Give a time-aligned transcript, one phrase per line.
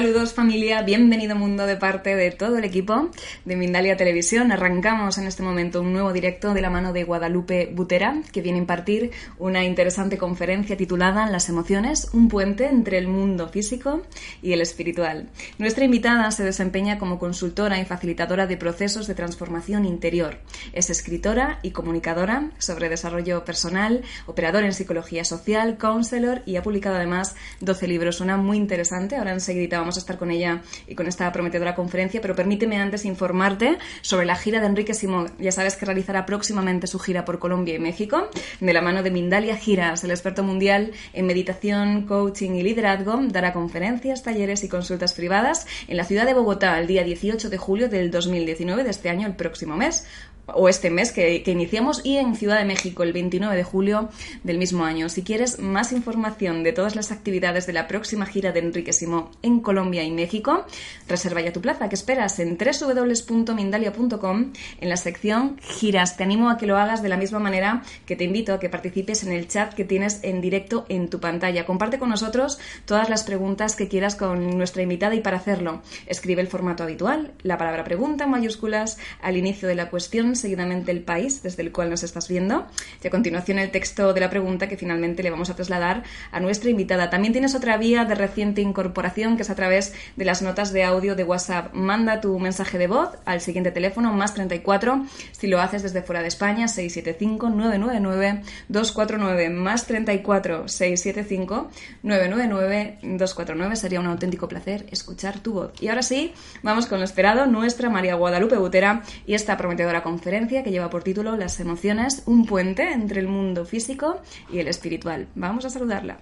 [0.00, 3.10] Saludos familia, bienvenido mundo de parte de todo el equipo
[3.44, 4.50] de Mindalia Televisión.
[4.50, 8.56] Arrancamos en este momento un nuevo directo de la mano de Guadalupe Butera, que viene
[8.56, 14.00] a impartir una interesante conferencia titulada Las emociones, un puente entre el mundo físico
[14.40, 15.28] y el espiritual.
[15.58, 20.38] Nuestra invitada se desempeña como consultora y facilitadora de procesos de transformación interior.
[20.72, 26.96] Es escritora y comunicadora sobre desarrollo personal, operadora en psicología social, counselor y ha publicado
[26.96, 31.08] además 12 libros, una muy interesante, ahora enseguida vamos a estar con ella y con
[31.08, 35.32] esta prometedora conferencia, pero permíteme antes informarte sobre la gira de Enrique Simón.
[35.40, 38.28] Ya sabes que realizará próximamente su gira por Colombia y México,
[38.60, 43.52] de la mano de Mindalia Giras, el experto mundial en meditación, coaching y liderazgo, dará
[43.52, 47.88] conferencias, talleres y consultas privadas en la ciudad de Bogotá el día 18 de julio
[47.88, 50.06] del 2019 de este año, el próximo mes
[50.46, 54.08] o este mes que, iniciamos y en Ciudad de México el 29 de julio
[54.44, 55.08] del mismo año.
[55.08, 59.30] Si quieres más información de todas las actividades de la próxima gira de Enrique Simó
[59.42, 60.64] en Colombia y México,
[61.08, 61.88] reserva ya tu plaza.
[61.88, 62.38] que esperas?
[62.38, 66.16] En www.mindalia.com en la sección giras.
[66.16, 68.68] Te animo a que lo hagas de la misma manera que te invito a que
[68.68, 71.66] participes en el chat que tienes en directo en tu pantalla.
[71.66, 76.40] Comparte con nosotros todas las preguntas que quieras con nuestra invitada y para hacerlo escribe
[76.42, 81.02] el formato habitual, la palabra pregunta en mayúsculas al inicio de la cuestión seguidamente el
[81.02, 82.66] país desde el cual nos estás viendo
[83.02, 86.40] y a continuación el texto de la pregunta que finalmente le vamos a trasladar a
[86.40, 87.10] nuestra invitada.
[87.10, 90.84] También tienes otra vía de reciente incorporación que es a través de las notas de
[90.84, 91.74] audio de WhatsApp.
[91.74, 96.22] Manda tu mensaje de voz al siguiente teléfono más 34 si lo haces desde fuera
[96.22, 101.70] de España 675 999 249 más 34 675
[102.02, 105.72] 999 249 sería un auténtico placer escuchar tu voz.
[105.80, 106.32] Y ahora sí,
[106.62, 111.02] vamos con lo esperado, nuestra María Guadalupe Butera y esta prometedora conferencia que lleva por
[111.02, 114.20] título Las emociones, un puente entre el mundo físico
[114.52, 115.28] y el espiritual.
[115.34, 116.18] Vamos a saludarla.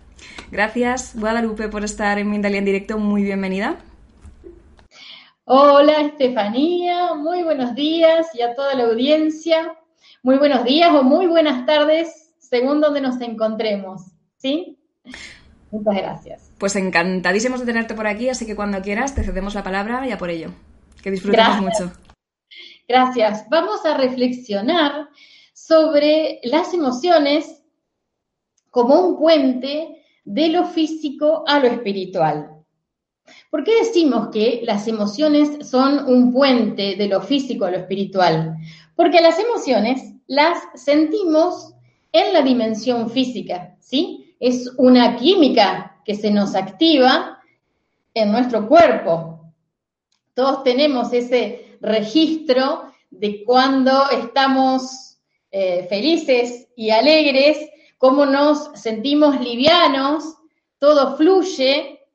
[0.53, 2.97] Gracias, Guadalupe, por estar en Mindalia en directo.
[2.99, 3.79] Muy bienvenida.
[5.47, 7.15] Hola, Estefanía.
[7.15, 9.77] Muy buenos días y a toda la audiencia.
[10.23, 14.03] Muy buenos días o muy buenas tardes, según donde nos encontremos.
[14.37, 14.79] ¿Sí?
[15.73, 16.53] Muchas gracias.
[16.57, 20.19] Pues encantadísimos de tenerte por aquí, así que cuando quieras te cedemos la palabra ya
[20.19, 20.53] por ello.
[21.03, 21.93] Que disfrutemos mucho.
[22.89, 23.47] Gracias.
[23.51, 25.11] Vamos a reflexionar
[25.53, 27.63] sobre las emociones
[28.71, 32.51] como un puente de lo físico a lo espiritual.
[33.51, 38.57] ¿Por qué decimos que las emociones son un puente de lo físico a lo espiritual?
[38.97, 41.75] Porque las emociones las sentimos
[42.13, 44.35] en la dimensión física, ¿sí?
[44.41, 47.39] Es una química que se nos activa
[48.15, 49.53] en nuestro cuerpo.
[50.33, 55.19] Todos tenemos ese registro de cuando estamos
[55.51, 57.59] eh, felices y alegres,
[57.97, 60.37] cómo nos sentimos livianos,
[60.79, 62.07] todo fluye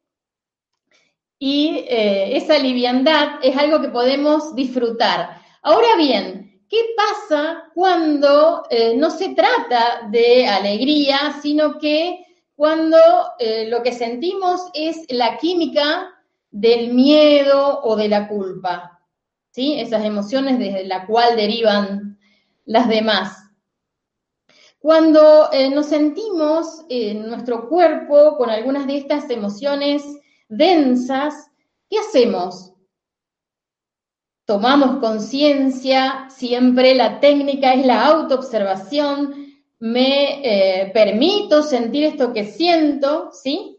[1.39, 5.41] y eh, esa liviandad es algo que podemos disfrutar.
[5.63, 12.23] Ahora bien, ¿qué pasa cuando eh, no se trata de alegría, sino que
[12.55, 12.97] cuando
[13.67, 16.13] lo que sentimos es la química
[16.51, 18.92] del miedo o de la culpa?
[19.53, 19.79] ¿Sí?
[19.79, 22.19] Esas emociones desde la cual derivan
[22.65, 23.37] las demás.
[24.79, 30.03] Cuando eh, nos sentimos en nuestro cuerpo con algunas de estas emociones
[30.49, 31.51] densas,
[31.89, 32.73] ¿qué hacemos?
[34.45, 39.35] Tomamos conciencia, siempre la técnica es la autoobservación,
[39.79, 43.77] me eh, permito sentir esto que siento, ¿sí?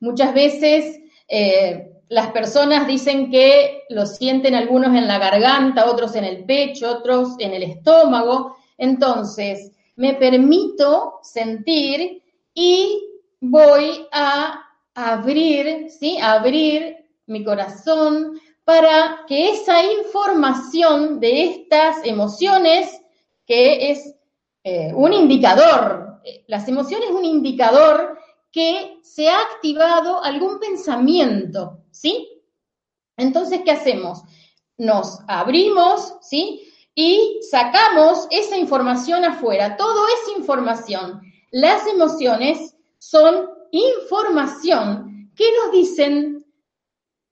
[0.00, 0.98] Muchas veces
[1.28, 6.88] eh, las personas dicen que lo sienten algunos en la garganta, otros en el pecho,
[6.88, 8.54] otros en el estómago.
[8.78, 12.22] Entonces, me permito sentir
[12.54, 13.04] y
[13.40, 14.62] voy a
[14.94, 16.16] abrir, ¿sí?
[16.22, 22.96] abrir mi corazón para que esa información de estas emociones,
[23.44, 24.14] que es
[24.62, 28.16] eh, un indicador, eh, las emociones es un indicador
[28.54, 32.40] que se ha activado algún pensamiento, ¿sí?
[33.16, 34.22] Entonces, ¿qué hacemos?
[34.78, 36.72] Nos abrimos, ¿sí?
[36.94, 39.76] Y sacamos esa información afuera.
[39.76, 41.20] Todo es información.
[41.50, 46.46] Las emociones son información que nos dicen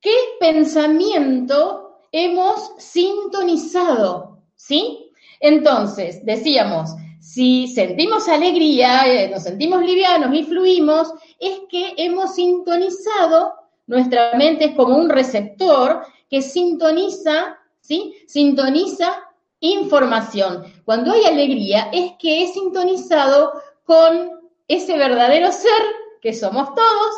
[0.00, 5.12] qué pensamiento hemos sintonizado, ¿sí?
[5.38, 6.90] Entonces, decíamos,
[7.22, 13.54] si sentimos alegría, eh, nos sentimos livianos y fluimos, es que hemos sintonizado,
[13.86, 18.16] nuestra mente es como un receptor que sintoniza, ¿sí?
[18.26, 19.22] Sintoniza
[19.60, 20.64] información.
[20.84, 23.52] Cuando hay alegría es que es sintonizado
[23.84, 25.80] con ese verdadero ser
[26.20, 27.14] que somos todos,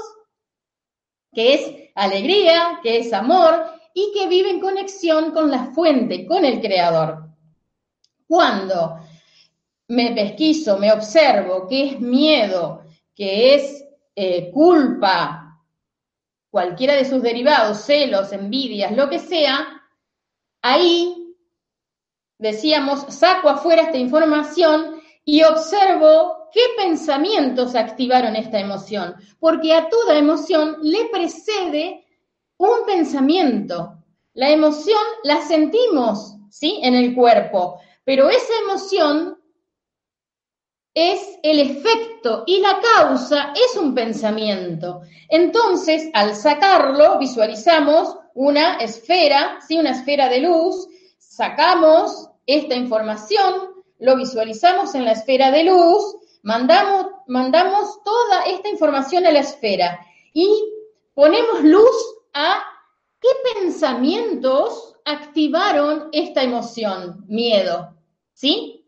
[1.32, 3.54] que es alegría, que es amor
[3.94, 7.24] y que vive en conexión con la fuente, con el creador.
[8.26, 8.98] Cuando
[9.88, 12.84] me pesquiso, me observo que es miedo,
[13.14, 13.84] que es
[14.16, 15.60] eh, culpa,
[16.50, 19.82] cualquiera de sus derivados, celos, envidias, lo que sea,
[20.62, 21.34] ahí,
[22.38, 30.16] decíamos, saco afuera esta información y observo qué pensamientos activaron esta emoción, porque a toda
[30.16, 32.06] emoción le precede
[32.56, 33.98] un pensamiento.
[34.34, 36.80] La emoción la sentimos, ¿sí?
[36.82, 39.38] En el cuerpo, pero esa emoción
[40.94, 45.02] es el efecto y la causa es un pensamiento.
[45.28, 49.76] Entonces, al sacarlo, visualizamos una esfera, ¿sí?
[49.76, 50.88] una esfera de luz,
[51.18, 59.26] sacamos esta información, lo visualizamos en la esfera de luz, mandamos, mandamos toda esta información
[59.26, 59.98] a la esfera
[60.32, 60.48] y
[61.14, 62.62] ponemos luz a
[63.20, 67.96] qué pensamientos activaron esta emoción, miedo,
[68.32, 68.83] ¿sí?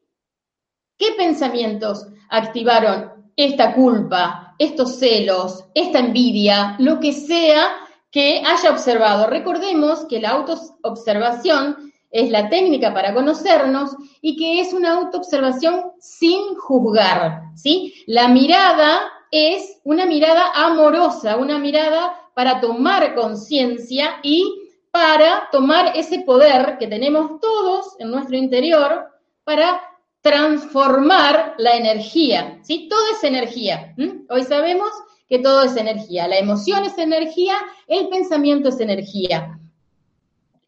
[0.99, 7.69] ¿Qué pensamientos activaron esta culpa, estos celos, esta envidia, lo que sea
[8.11, 9.27] que haya observado?
[9.27, 16.55] Recordemos que la autoobservación es la técnica para conocernos y que es una autoobservación sin
[16.55, 17.93] juzgar, ¿sí?
[18.07, 19.01] La mirada
[19.31, 26.87] es una mirada amorosa, una mirada para tomar conciencia y para tomar ese poder que
[26.87, 29.11] tenemos todos en nuestro interior
[29.45, 29.83] para
[30.27, 32.89] transformar la energía, ¿sí?
[32.91, 33.95] Todo es energía.
[34.29, 34.91] Hoy sabemos
[35.29, 36.27] que todo es energía.
[36.27, 37.55] La emoción es energía,
[37.87, 39.57] el pensamiento es energía.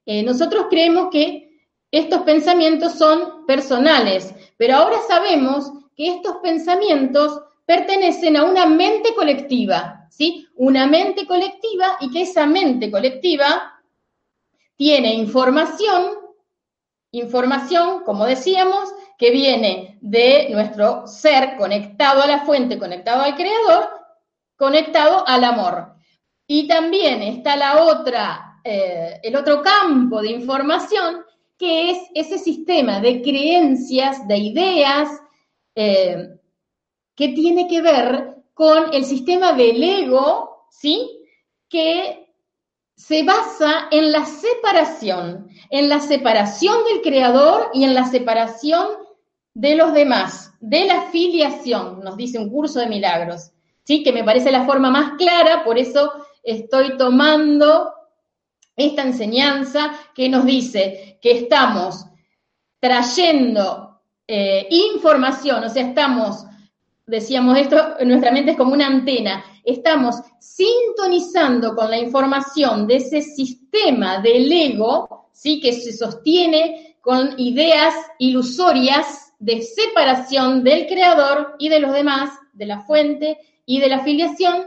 [0.07, 1.61] Eh, nosotros creemos que
[1.91, 10.07] estos pensamientos son personales, pero ahora sabemos que estos pensamientos pertenecen a una mente colectiva,
[10.09, 10.47] ¿sí?
[10.55, 13.81] Una mente colectiva y que esa mente colectiva
[14.77, 16.13] tiene información,
[17.11, 23.91] información, como decíamos, que viene de nuestro ser conectado a la fuente, conectado al creador,
[24.56, 25.97] conectado al amor.
[26.47, 31.25] Y también está la otra, eh, el otro campo de información,
[31.59, 35.09] que es ese sistema de creencias, de ideas,
[35.75, 36.29] eh,
[37.17, 41.25] que tiene que ver con el sistema del ego, ¿sí?
[41.69, 42.32] Que
[42.97, 49.08] se basa en la separación, en la separación del creador y en la separación
[49.59, 53.51] de los demás, de la filiación, nos dice un curso de milagros,
[53.83, 54.05] ¿sí?
[54.05, 56.13] que me parece la forma más clara, por eso
[56.45, 57.93] estoy tomando
[58.77, 62.07] esta enseñanza que nos dice que estamos
[62.79, 66.47] trayendo eh, información, o sea, estamos,
[67.05, 73.23] decíamos esto, nuestra mente es como una antena, estamos sintonizando con la información de ese
[73.23, 75.59] sistema del ego, ¿sí?
[75.59, 82.66] que se sostiene con ideas ilusorias de separación del creador y de los demás, de
[82.66, 84.66] la fuente y de la filiación,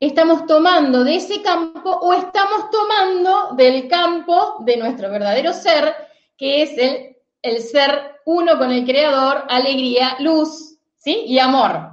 [0.00, 5.94] estamos tomando de ese campo o estamos tomando del campo de nuestro verdadero ser,
[6.36, 11.24] que es el, el ser uno con el creador, alegría, luz, ¿sí?
[11.26, 11.90] Y amor.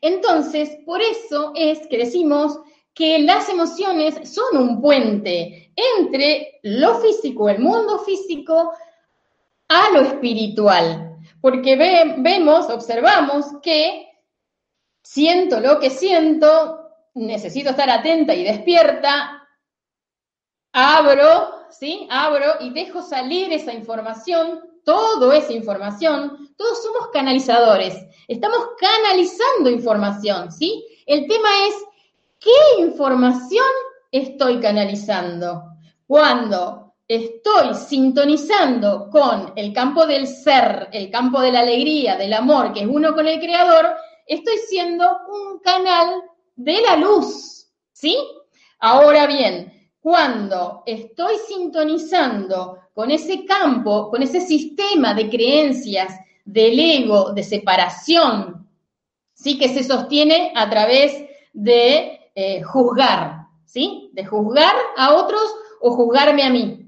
[0.00, 2.58] Entonces, por eso es que decimos
[2.94, 8.72] que las emociones son un puente entre lo físico, el mundo físico,
[9.70, 14.08] a lo espiritual, porque vemos, observamos que
[15.00, 19.48] siento lo que siento, necesito estar atenta y despierta,
[20.72, 22.08] abro, ¿sí?
[22.10, 27.94] Abro y dejo salir esa información, todo es información, todos somos canalizadores,
[28.26, 30.84] estamos canalizando información, ¿sí?
[31.06, 31.74] El tema es,
[32.40, 33.66] ¿qué información
[34.10, 35.62] estoy canalizando?
[36.08, 36.79] Cuando
[37.10, 42.82] estoy sintonizando con el campo del ser, el campo de la alegría, del amor, que
[42.82, 43.96] es uno con el creador,
[44.28, 46.22] estoy siendo un canal
[46.54, 48.16] de la luz, ¿sí?
[48.78, 56.14] Ahora bien, cuando estoy sintonizando con ese campo, con ese sistema de creencias
[56.44, 58.68] del ego, de separación,
[59.34, 59.58] ¿sí?
[59.58, 64.10] Que se sostiene a través de eh, juzgar, ¿sí?
[64.12, 65.42] De juzgar a otros
[65.80, 66.79] o juzgarme a mí.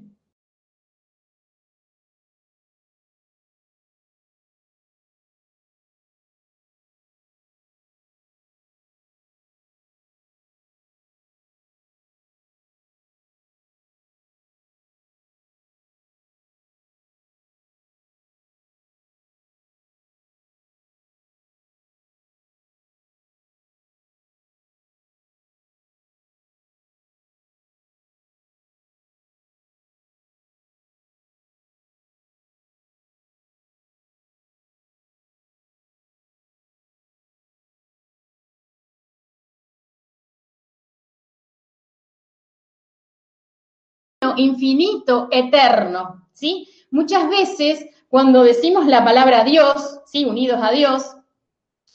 [44.37, 46.69] Infinito, eterno, ¿sí?
[46.91, 50.25] Muchas veces cuando decimos la palabra Dios, ¿sí?
[50.25, 51.17] Unidos a Dios,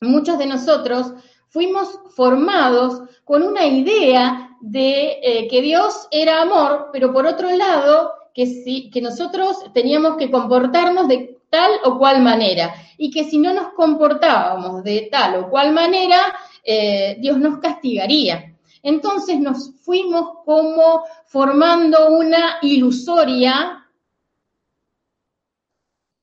[0.02, 1.14] muchos de nosotros
[1.50, 8.14] fuimos formados con una idea de eh, que Dios era amor, pero por otro lado,
[8.34, 13.38] que, si, que nosotros teníamos que comportarnos de tal o cual manera, y que si
[13.38, 16.20] no nos comportábamos de tal o cual manera,
[16.64, 18.57] eh, Dios nos castigaría.
[18.88, 23.86] Entonces nos fuimos como formando una ilusoria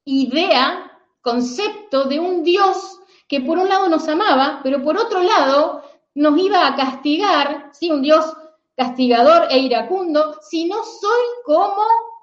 [0.07, 5.83] idea, concepto de un Dios que por un lado nos amaba, pero por otro lado
[6.15, 7.91] nos iba a castigar, ¿sí?
[7.91, 8.35] un Dios
[8.75, 11.83] castigador e iracundo, si no soy como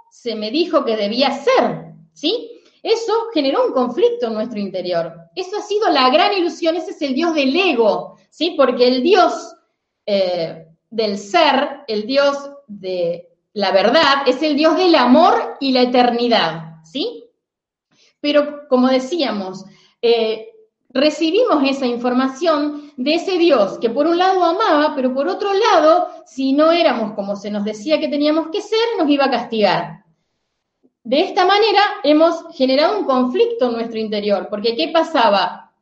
[0.10, 2.64] se me dijo que debía ser, ¿sí?
[2.82, 5.14] Eso generó un conflicto en nuestro interior.
[5.36, 8.56] Eso ha sido la gran ilusión, ese es el Dios del ego, ¿sí?
[8.58, 9.56] Porque el Dios
[10.06, 15.82] eh, del ser, el Dios de la verdad, es el Dios del amor y la
[15.82, 17.26] eternidad, ¿sí?
[18.22, 19.66] Pero como decíamos,
[20.02, 20.48] eh,
[20.90, 26.10] recibimos esa información de ese Dios que por un lado amaba, pero por otro lado,
[26.26, 30.06] si no éramos como se nos decía que teníamos que ser, nos iba a castigar.
[31.04, 35.74] De esta manera hemos generado un conflicto en nuestro interior, porque ¿qué pasaba?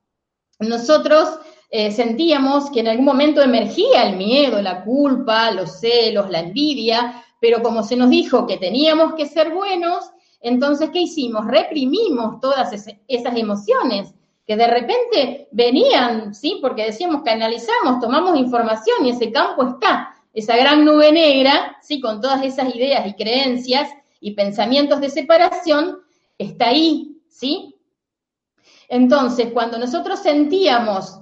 [0.60, 6.40] Nosotros eh, sentíamos que en algún momento emergía el miedo, la culpa, los celos, la
[6.40, 10.10] envidia, pero como se nos dijo que teníamos que ser buenos,
[10.42, 11.46] entonces, ¿qué hicimos?
[11.46, 12.72] Reprimimos todas
[13.08, 14.14] esas emociones
[14.48, 16.58] que de repente venían, ¿sí?
[16.62, 17.38] Porque decíamos que
[18.02, 22.00] tomamos información y ese campo está, esa gran nube negra, ¿sí?
[22.00, 26.00] Con todas esas ideas y creencias y pensamientos de separación,
[26.38, 27.76] está ahí, ¿sí?
[28.88, 31.20] Entonces, cuando nosotros sentíamos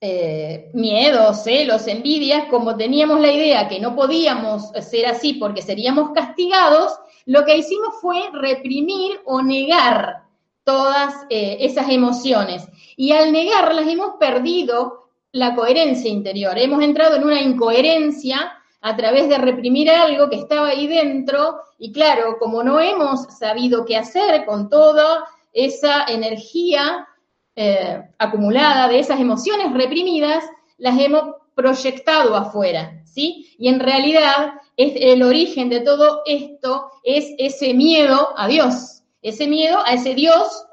[0.00, 6.10] eh, miedos, celos, envidias, como teníamos la idea que no podíamos ser así porque seríamos
[6.10, 10.24] castigados, lo que hicimos fue reprimir o negar
[10.64, 12.68] todas eh, esas emociones.
[12.96, 19.28] Y al negarlas hemos perdido la coherencia interior, hemos entrado en una incoherencia a través
[19.28, 24.44] de reprimir algo que estaba ahí dentro y claro, como no hemos sabido qué hacer
[24.44, 27.08] con toda esa energía
[27.56, 30.44] eh, acumulada de esas emociones reprimidas,
[30.76, 33.56] las hemos proyectado afuera, ¿sí?
[33.58, 39.46] Y en realidad es el origen de todo esto es ese miedo a Dios, ese
[39.46, 40.66] miedo a ese Dios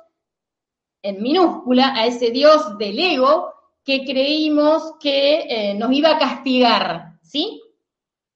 [1.01, 3.53] en minúscula, a ese Dios del ego
[3.85, 7.61] que creímos que eh, nos iba a castigar, ¿sí?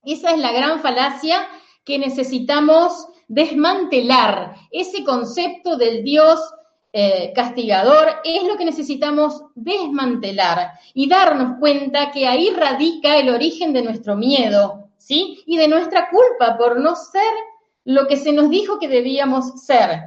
[0.03, 1.47] Esa es la gran falacia
[1.83, 4.55] que necesitamos desmantelar.
[4.71, 6.39] Ese concepto del Dios
[6.93, 13.73] eh, castigador es lo que necesitamos desmantelar y darnos cuenta que ahí radica el origen
[13.73, 15.43] de nuestro miedo, ¿sí?
[15.45, 17.33] Y de nuestra culpa por no ser
[17.83, 20.01] lo que se nos dijo que debíamos ser.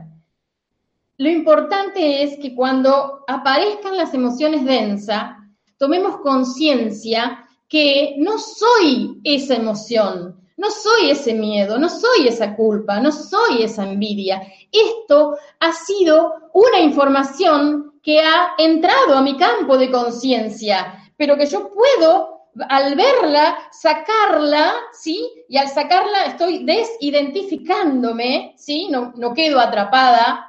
[1.17, 5.33] Lo importante es que cuando aparezcan las emociones densas,
[5.77, 13.01] tomemos conciencia que no soy esa emoción, no soy ese miedo, no soy esa culpa,
[13.01, 14.43] no soy esa envidia.
[14.71, 21.47] Esto ha sido una información que ha entrado a mi campo de conciencia, pero que
[21.47, 25.27] yo puedo al verla, sacarla, ¿sí?
[25.49, 28.89] Y al sacarla estoy desidentificándome, ¿sí?
[28.91, 30.47] No, no quedo atrapada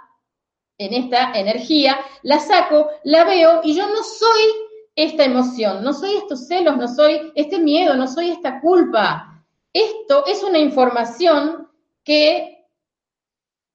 [0.78, 4.42] en esta energía, la saco, la veo y yo no soy
[4.96, 9.31] esta emoción, no soy estos celos, no soy este miedo, no soy esta culpa.
[9.74, 11.70] Esto es una información
[12.04, 12.68] que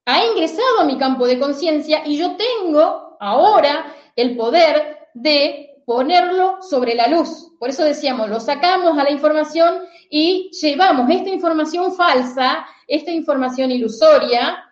[0.04, 6.62] ha ingresado a mi campo de conciencia y yo tengo ahora el poder de ponerlo
[6.62, 7.52] sobre la luz.
[7.58, 13.70] Por eso decíamos, lo sacamos a la información y llevamos esta información falsa, esta información
[13.70, 14.64] ilusoria,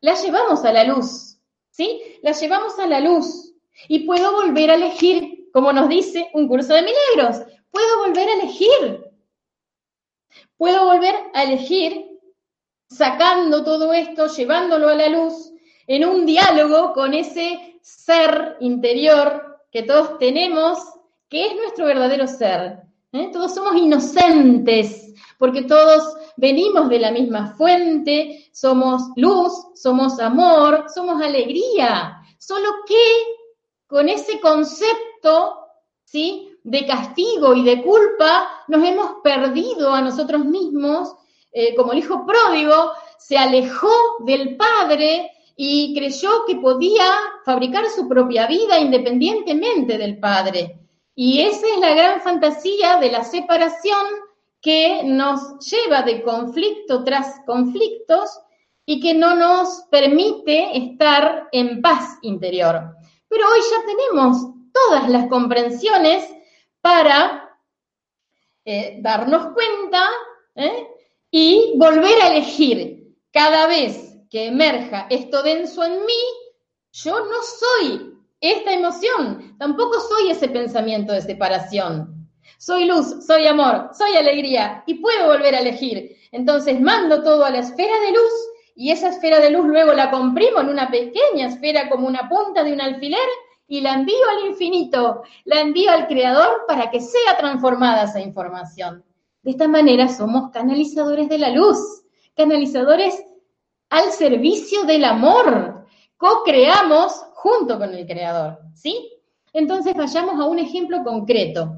[0.00, 1.38] la llevamos a la luz,
[1.70, 2.00] ¿sí?
[2.22, 3.54] La llevamos a la luz
[3.88, 8.34] y puedo volver a elegir, como nos dice un curso de milagros, puedo volver a
[8.34, 9.07] elegir.
[10.58, 12.06] Puedo volver a elegir
[12.90, 15.52] sacando todo esto, llevándolo a la luz,
[15.86, 20.78] en un diálogo con ese ser interior que todos tenemos,
[21.28, 22.82] que es nuestro verdadero ser.
[23.12, 23.30] ¿eh?
[23.32, 31.22] Todos somos inocentes, porque todos venimos de la misma fuente, somos luz, somos amor, somos
[31.22, 32.16] alegría.
[32.38, 32.96] Solo que
[33.86, 35.56] con ese concepto,
[36.04, 36.47] ¿sí?
[36.68, 41.14] De castigo y de culpa, nos hemos perdido a nosotros mismos,
[41.50, 47.10] eh, como el hijo pródigo, se alejó del Padre y creyó que podía
[47.44, 50.78] fabricar su propia vida independientemente del padre.
[51.16, 54.06] Y esa es la gran fantasía de la separación
[54.60, 58.38] que nos lleva de conflicto tras conflictos
[58.86, 62.94] y que no nos permite estar en paz interior.
[63.28, 64.36] Pero hoy ya tenemos
[64.72, 66.24] todas las comprensiones
[66.80, 67.56] para
[68.64, 70.08] eh, darnos cuenta
[70.54, 70.86] ¿eh?
[71.30, 76.22] y volver a elegir cada vez que emerja esto denso en mí,
[76.92, 82.14] yo no soy esta emoción, tampoco soy ese pensamiento de separación.
[82.58, 86.16] Soy luz, soy amor, soy alegría y puedo volver a elegir.
[86.32, 88.32] Entonces mando todo a la esfera de luz
[88.74, 92.62] y esa esfera de luz luego la comprimo en una pequeña esfera como una punta
[92.64, 93.28] de un alfiler
[93.68, 99.04] y la envío al infinito, la envío al creador para que sea transformada esa información.
[99.42, 101.78] De esta manera somos canalizadores de la luz,
[102.34, 103.22] canalizadores
[103.90, 105.86] al servicio del amor.
[106.16, 109.12] Co-creamos junto con el creador, ¿sí?
[109.52, 111.76] Entonces vayamos a un ejemplo concreto.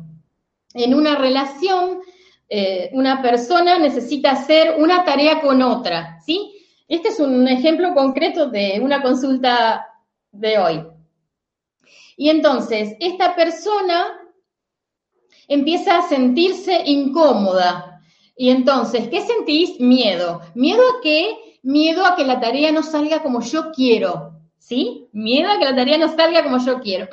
[0.73, 2.00] En una relación,
[2.49, 6.64] eh, una persona necesita hacer una tarea con otra, ¿sí?
[6.87, 9.87] Este es un ejemplo concreto de una consulta
[10.32, 10.89] de hoy.
[12.20, 14.20] Y entonces, esta persona
[15.48, 18.02] empieza a sentirse incómoda.
[18.36, 19.80] Y entonces, ¿qué sentís?
[19.80, 20.42] Miedo.
[20.54, 21.34] ¿Miedo a qué?
[21.62, 24.35] Miedo a que la tarea no salga como yo quiero.
[24.59, 25.09] ¿Sí?
[25.12, 27.09] Miedo a que la tarea no salga como yo quiero.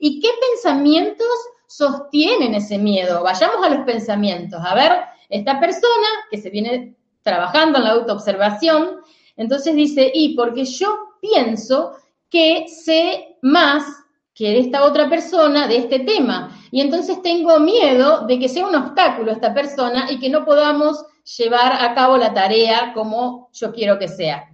[0.00, 1.28] ¿Y qué pensamientos
[1.66, 3.22] sostienen ese miedo?
[3.22, 4.58] Vayamos a los pensamientos.
[4.64, 4.92] A ver,
[5.28, 9.02] esta persona que se viene trabajando en la autoobservación,
[9.36, 11.96] entonces dice, y porque yo pienso
[12.30, 14.01] que sé más
[14.34, 16.58] que esta otra persona de este tema.
[16.70, 21.04] Y entonces tengo miedo de que sea un obstáculo esta persona y que no podamos
[21.38, 24.48] llevar a cabo la tarea como yo quiero que sea.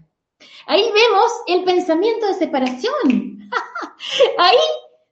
[0.67, 3.49] Ahí vemos el pensamiento de separación.
[4.39, 4.57] Ahí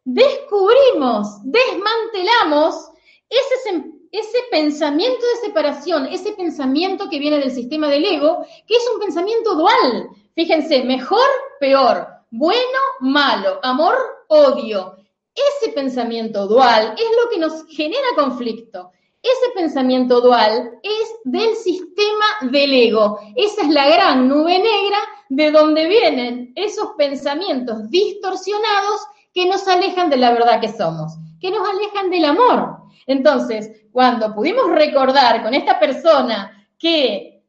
[0.04, 2.90] descubrimos, desmantelamos
[3.28, 8.88] ese, ese pensamiento de separación, ese pensamiento que viene del sistema del ego, que es
[8.92, 10.08] un pensamiento dual.
[10.34, 11.26] Fíjense, mejor,
[11.58, 13.96] peor, bueno, malo, amor,
[14.28, 14.96] odio.
[15.34, 18.90] Ese pensamiento dual es lo que nos genera conflicto.
[19.22, 23.18] Ese pensamiento dual es del sistema del ego.
[23.34, 29.00] Esa es la gran nube negra de donde vienen esos pensamientos distorsionados
[29.34, 32.76] que nos alejan de la verdad que somos, que nos alejan del amor.
[33.06, 37.42] Entonces, cuando pudimos recordar con esta persona que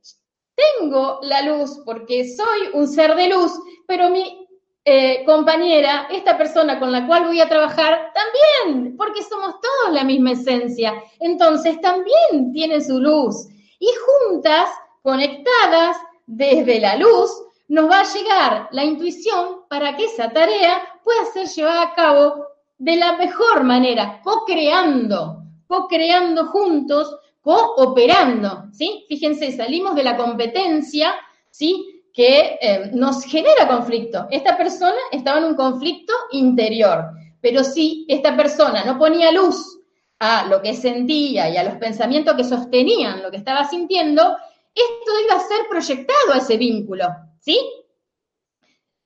[0.79, 3.51] tengo la luz porque soy un ser de luz,
[3.85, 4.46] pero mi
[4.89, 10.05] eh, compañera, esta persona con la cual voy a trabajar, también, porque somos todos la
[10.05, 11.03] misma esencia.
[11.19, 13.49] Entonces también tienen su luz.
[13.79, 14.69] Y juntas,
[15.01, 17.29] conectadas desde la luz,
[17.67, 22.45] nos va a llegar la intuición para que esa tarea pueda ser llevada a cabo
[22.77, 29.03] de la mejor manera, co-creando, co-creando juntos, cooperando, ¿sí?
[29.09, 31.13] Fíjense, salimos de la competencia,
[31.51, 31.96] ¿sí?
[32.17, 34.25] Que eh, nos genera conflicto.
[34.31, 39.79] Esta persona estaba en un conflicto interior, pero si esta persona no ponía luz
[40.17, 44.35] a lo que sentía y a los pensamientos que sostenían lo que estaba sintiendo,
[44.73, 47.05] esto iba a ser proyectado a ese vínculo,
[47.39, 47.59] ¿sí?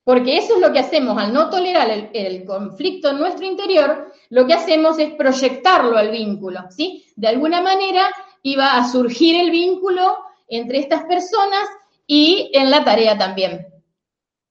[0.06, 4.14] Porque eso es lo que hacemos al no tolerar el, el, conflicto en nuestro interior,
[4.30, 7.06] lo que hacemos es proyectarlo al vínculo, ¿sí?
[7.18, 8.08] De alguna manera
[8.42, 11.68] iba a surgir el vínculo entre estas personas
[12.14, 13.66] y en la tarea también.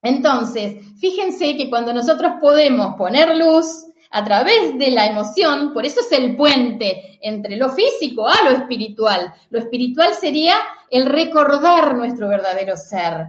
[0.00, 6.00] Entonces, fíjense que cuando nosotros podemos poner luz a través de la emoción, por eso
[6.00, 9.34] es el puente entre lo físico a lo espiritual.
[9.50, 10.54] Lo espiritual sería
[10.88, 13.26] el recordar nuestro verdadero ser.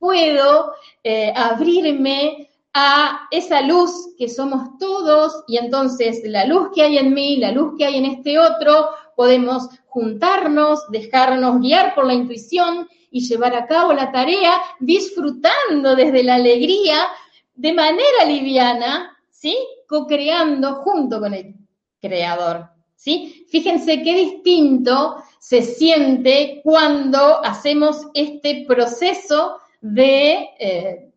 [0.00, 0.72] Puedo
[1.04, 7.14] eh, abrirme a esa luz que somos todos y entonces la luz que hay en
[7.14, 12.88] mí, la luz que hay en este otro, podemos juntarnos, dejarnos guiar por la intuición
[13.10, 17.08] y llevar a cabo la tarea disfrutando desde la alegría
[17.54, 19.56] de manera liviana, ¿sí?
[19.86, 21.54] Co-creando junto con el
[22.00, 23.46] creador, ¿sí?
[23.50, 31.10] Fíjense qué distinto se siente cuando hacemos este proceso de eh,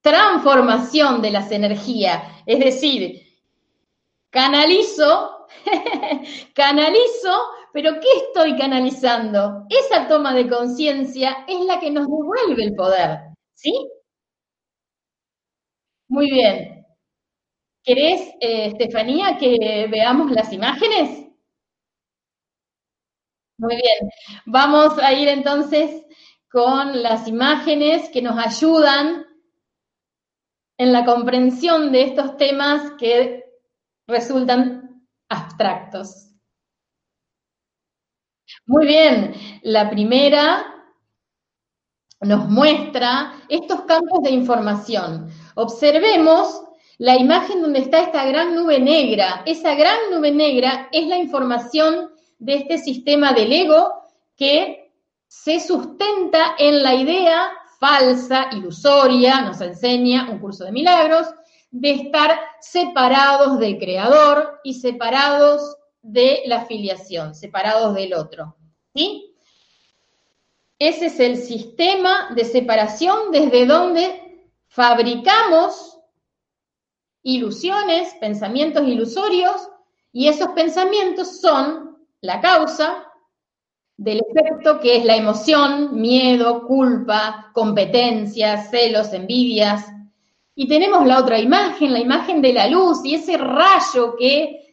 [0.00, 3.22] transformación de las energías, es decir,
[4.30, 5.46] canalizo,
[6.54, 7.40] canalizo
[7.74, 9.66] pero ¿qué estoy canalizando?
[9.68, 13.18] Esa toma de conciencia es la que nos devuelve el poder,
[13.52, 13.72] ¿sí?
[16.08, 16.86] Muy bien.
[17.82, 21.26] ¿Querés, eh, Estefanía, que veamos las imágenes?
[23.58, 24.10] Muy bien.
[24.46, 26.06] Vamos a ir entonces
[26.52, 29.26] con las imágenes que nos ayudan
[30.78, 33.44] en la comprensión de estos temas que
[34.06, 36.33] resultan abstractos.
[38.66, 40.66] Muy bien, la primera
[42.20, 45.30] nos muestra estos campos de información.
[45.54, 46.62] Observemos
[46.98, 49.42] la imagen donde está esta gran nube negra.
[49.46, 53.92] Esa gran nube negra es la información de este sistema del ego
[54.36, 54.92] que
[55.26, 61.26] se sustenta en la idea falsa, ilusoria, nos enseña un curso de milagros,
[61.70, 68.56] de estar separados del creador y separados de la filiación, separados del otro.
[68.94, 69.34] ¿Sí?
[70.78, 75.98] Ese es el sistema de separación desde donde fabricamos
[77.22, 79.68] ilusiones, pensamientos ilusorios,
[80.12, 83.06] y esos pensamientos son la causa
[83.96, 89.86] del efecto que es la emoción, miedo, culpa, competencia, celos, envidias.
[90.54, 94.63] Y tenemos la otra imagen, la imagen de la luz y ese rayo que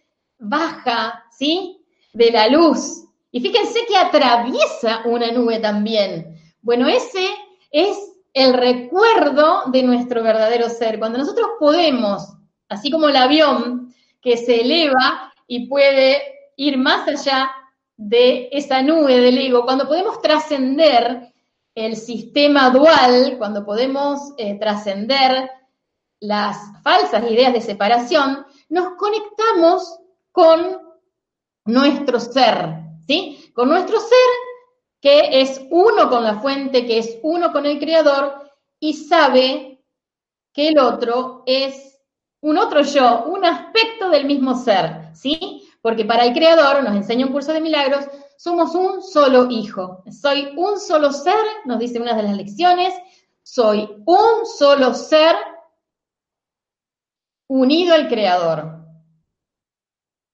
[0.41, 1.85] baja, ¿sí?
[2.11, 3.05] De la luz.
[3.31, 6.35] Y fíjense que atraviesa una nube también.
[6.61, 7.25] Bueno, ese
[7.71, 7.97] es
[8.33, 10.99] el recuerdo de nuestro verdadero ser.
[10.99, 12.33] Cuando nosotros podemos,
[12.67, 16.21] así como el avión que se eleva y puede
[16.57, 17.51] ir más allá
[17.95, 21.31] de esa nube del ego, cuando podemos trascender
[21.75, 25.49] el sistema dual, cuando podemos eh, trascender
[26.19, 30.00] las falsas ideas de separación, nos conectamos
[30.31, 30.79] con
[31.65, 32.75] nuestro ser,
[33.07, 33.51] ¿sí?
[33.53, 34.17] Con nuestro ser
[35.01, 39.83] que es uno con la fuente, que es uno con el creador y sabe
[40.53, 41.99] que el otro es
[42.41, 45.67] un otro yo, un aspecto del mismo ser, ¿sí?
[45.81, 48.05] Porque para el creador, nos enseña un curso de milagros,
[48.37, 50.03] somos un solo hijo.
[50.11, 52.93] Soy un solo ser, nos dice una de las lecciones,
[53.43, 55.35] soy un solo ser
[57.47, 58.80] unido al creador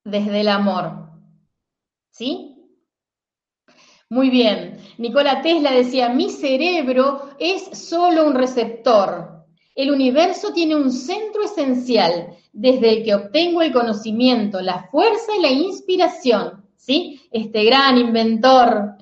[0.08, 1.10] desde el amor.
[2.12, 2.56] ¿Sí?
[4.10, 4.78] Muy bien.
[4.98, 9.46] Nikola Tesla decía, mi cerebro es solo un receptor.
[9.76, 15.42] El universo tiene un centro esencial desde el que obtengo el conocimiento, la fuerza y
[15.42, 16.66] la inspiración.
[16.78, 17.22] ¿Sí?
[17.32, 18.96] Este gran inventor,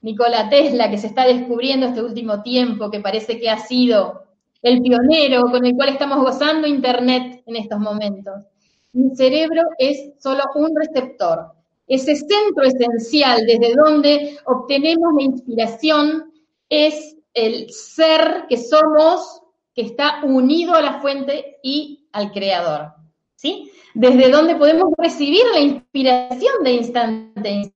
[0.00, 4.24] Nikola Tesla, que se está descubriendo este último tiempo, que parece que ha sido
[4.62, 8.51] el pionero con el cual estamos gozando Internet en estos momentos.
[8.92, 11.52] Mi cerebro es solo un receptor
[11.86, 16.32] ese centro esencial desde donde obtenemos la inspiración
[16.68, 19.42] es el ser que somos,
[19.74, 22.94] que está unido a la fuente y al creador.
[23.34, 23.70] ¿Sí?
[23.94, 27.74] Desde donde podemos recibir la inspiración de instante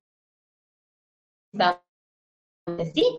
[2.94, 3.18] ¿Sí?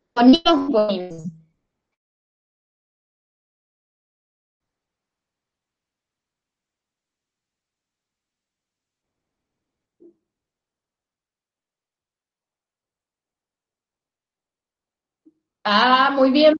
[15.69, 16.56] Ah, muy bien.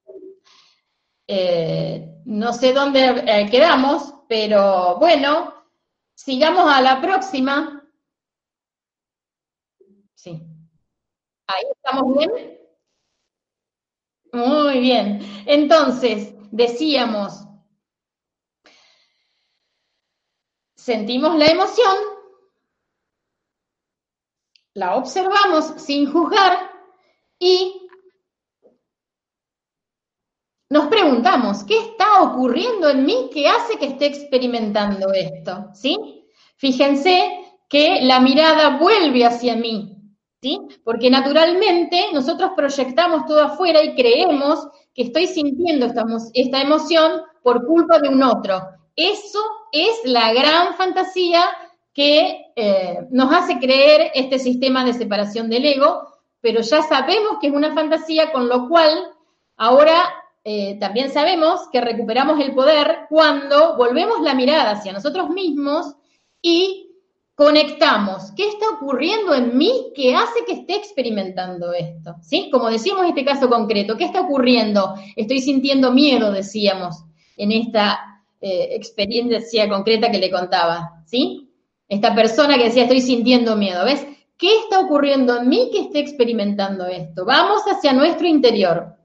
[1.28, 5.54] Eh, no sé dónde eh, quedamos, pero bueno,
[6.14, 7.88] sigamos a la próxima.
[10.14, 10.42] Sí.
[11.48, 12.60] Ahí estamos bien.
[14.34, 15.20] Muy bien.
[15.46, 17.46] Entonces, decíamos,
[20.76, 21.96] sentimos la emoción,
[24.74, 26.72] la observamos sin juzgar
[27.40, 27.87] y
[30.70, 35.70] nos preguntamos, ¿qué está ocurriendo en mí que hace que esté experimentando esto?
[35.74, 36.26] ¿Sí?
[36.58, 39.98] Fíjense que la mirada vuelve hacia mí,
[40.42, 40.60] ¿sí?
[40.84, 48.00] Porque naturalmente nosotros proyectamos todo afuera y creemos que estoy sintiendo esta, emoción por culpa
[48.00, 48.62] de un otro.
[48.96, 49.40] Eso
[49.72, 51.44] es la gran fantasía
[51.94, 56.08] que eh, nos hace creer este sistema de separación del ego,
[56.42, 59.14] pero ya sabemos que es una fantasía, con lo cual
[59.56, 60.14] ahora
[60.50, 65.98] eh, también sabemos que recuperamos el poder cuando volvemos la mirada hacia nosotros mismos
[66.42, 66.96] y
[67.36, 68.32] conectamos.
[68.34, 72.16] ¿Qué está ocurriendo en mí que hace que esté experimentando esto?
[72.22, 72.50] ¿Sí?
[72.50, 74.96] Como decíamos en este caso concreto, ¿qué está ocurriendo?
[75.18, 77.04] Estoy sintiendo miedo, decíamos,
[77.36, 81.04] en esta eh, experiencia concreta que le contaba.
[81.08, 81.52] ¿Sí?
[81.90, 84.08] Esta persona que decía, estoy sintiendo miedo, ¿ves?
[84.38, 87.26] ¿Qué está ocurriendo en mí que esté experimentando esto?
[87.26, 88.97] Vamos hacia nuestro interior.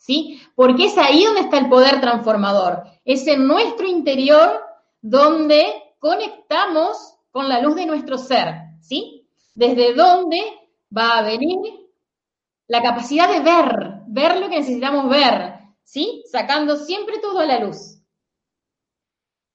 [0.00, 0.42] ¿Sí?
[0.56, 2.84] Porque es ahí donde está el poder transformador.
[3.04, 4.60] Es en nuestro interior
[5.00, 9.28] donde conectamos con la luz de nuestro ser, ¿sí?
[9.54, 10.38] Desde donde
[10.96, 11.58] va a venir
[12.66, 16.24] la capacidad de ver, ver lo que necesitamos ver, ¿sí?
[16.30, 17.98] Sacando siempre todo a la luz.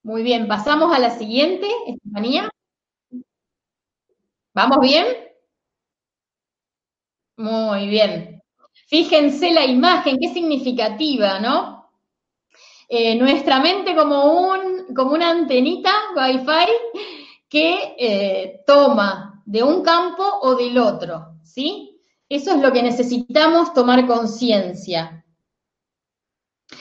[0.04, 2.50] Muy bien, pasamos a la siguiente, Estefanía.
[4.54, 5.06] ¿Vamos bien?
[7.38, 8.35] Muy bien.
[8.88, 11.92] Fíjense la imagen, qué significativa, ¿no?
[12.88, 16.72] Eh, nuestra mente como, un, como una antenita Wi-Fi
[17.50, 22.00] que eh, toma de un campo o del otro, ¿sí?
[22.30, 25.26] Eso es lo que necesitamos tomar conciencia.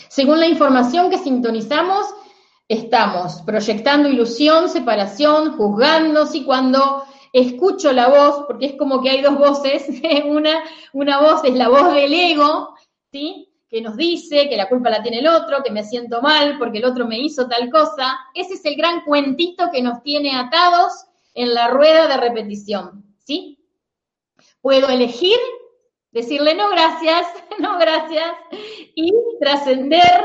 [0.08, 2.06] Según la información que sintonizamos,
[2.68, 7.04] estamos proyectando ilusión, separación, juzgando, y cuando
[7.34, 9.88] escucho la voz, porque es como que hay dos voces,
[10.24, 12.74] una, una voz es la voz del ego,
[13.12, 13.50] ¿sí?
[13.68, 16.78] que nos dice que la culpa la tiene el otro, que me siento mal porque
[16.78, 18.16] el otro me hizo tal cosa.
[18.32, 23.58] Ese es el gran cuentito que nos tiene atados en la rueda de repetición, ¿sí?
[24.60, 25.36] Puedo elegir
[26.12, 27.26] decirle no gracias,
[27.58, 28.32] no gracias,
[28.94, 30.24] y trascender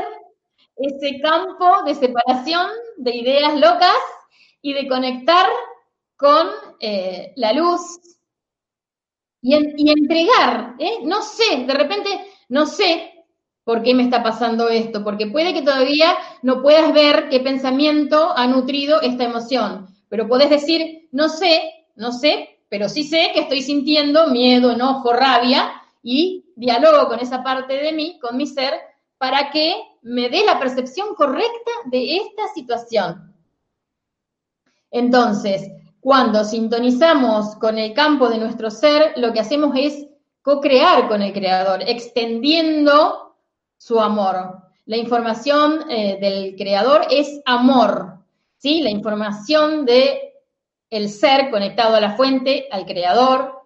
[0.76, 2.68] ese campo de separación
[2.98, 3.98] de ideas locas
[4.62, 5.46] y de conectar
[6.16, 8.00] con eh, la luz
[9.42, 9.54] y,
[9.90, 10.98] entregar, ¿eh?
[11.04, 12.08] no sé, de repente
[12.48, 13.24] no sé
[13.64, 18.32] por qué me está pasando esto, porque puede que todavía no puedas ver qué pensamiento
[18.36, 23.40] ha nutrido esta emoción, pero puedes decir, no sé, no sé, pero sí sé que
[23.40, 28.74] estoy sintiendo miedo, enojo, rabia, y dialogo con esa parte de mí, con mi ser,
[29.18, 33.34] para que me dé la percepción correcta de esta situación.
[34.90, 40.06] Entonces, cuando sintonizamos con el campo de nuestro ser, lo que hacemos es
[40.42, 43.36] co-crear con el creador, extendiendo
[43.76, 44.62] su amor.
[44.86, 48.18] La información eh, del creador es amor,
[48.56, 48.82] ¿sí?
[48.82, 50.34] La información de
[50.88, 53.60] el ser conectado a la fuente, al creador,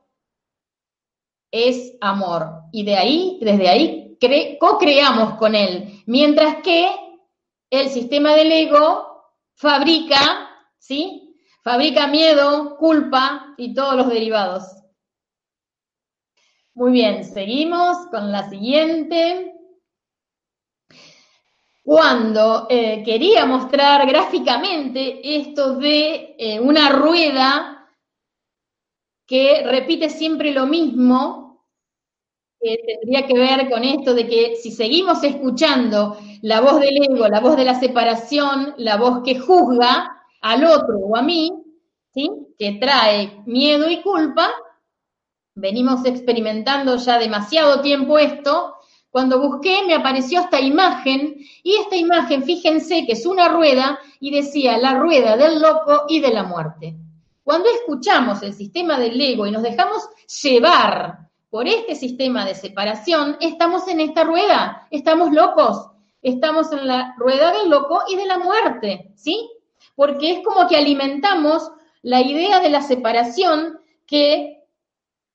[1.51, 2.65] es amor.
[2.73, 4.19] Y de ahí, desde ahí,
[4.59, 6.03] co-creamos con él.
[6.07, 6.91] Mientras que
[7.71, 11.24] el sistema del ego fabrica, ¿sí?
[11.65, 14.65] Fabrica miedo, culpa y todos los derivados.
[16.75, 19.55] Muy bien, seguimos con la siguiente.
[21.83, 27.89] Cuando eh, quería mostrar gráficamente esto de eh, una rueda
[29.27, 31.65] que repite siempre lo mismo,
[32.61, 37.41] tendría que ver con esto de que si seguimos escuchando la voz del ego, la
[37.41, 40.14] voz de la separación, la voz que juzga
[40.45, 41.51] al otro o a mí,
[42.13, 42.31] ¿sí?
[42.59, 44.51] que trae miedo y culpa,
[45.55, 48.75] venimos experimentando ya demasiado tiempo esto,
[49.09, 54.33] cuando busqué me apareció esta imagen y esta imagen, fíjense que es una rueda y
[54.33, 56.95] decía la rueda del loco y de la muerte.
[57.43, 60.07] Cuando escuchamos el sistema del ego y nos dejamos
[60.43, 65.89] llevar por este sistema de separación, estamos en esta rueda, estamos locos,
[66.21, 69.49] estamos en la rueda del loco y de la muerte, ¿sí?
[69.95, 71.71] Porque es como que alimentamos
[72.03, 74.63] la idea de la separación que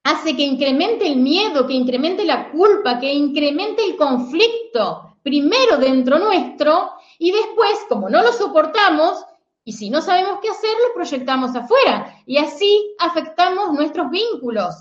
[0.03, 6.19] hace que incremente el miedo, que incremente la culpa, que incremente el conflicto, primero dentro
[6.19, 9.25] nuestro y después, como no lo soportamos,
[9.63, 14.73] y si no sabemos qué hacer, lo proyectamos afuera y así afectamos nuestros vínculos.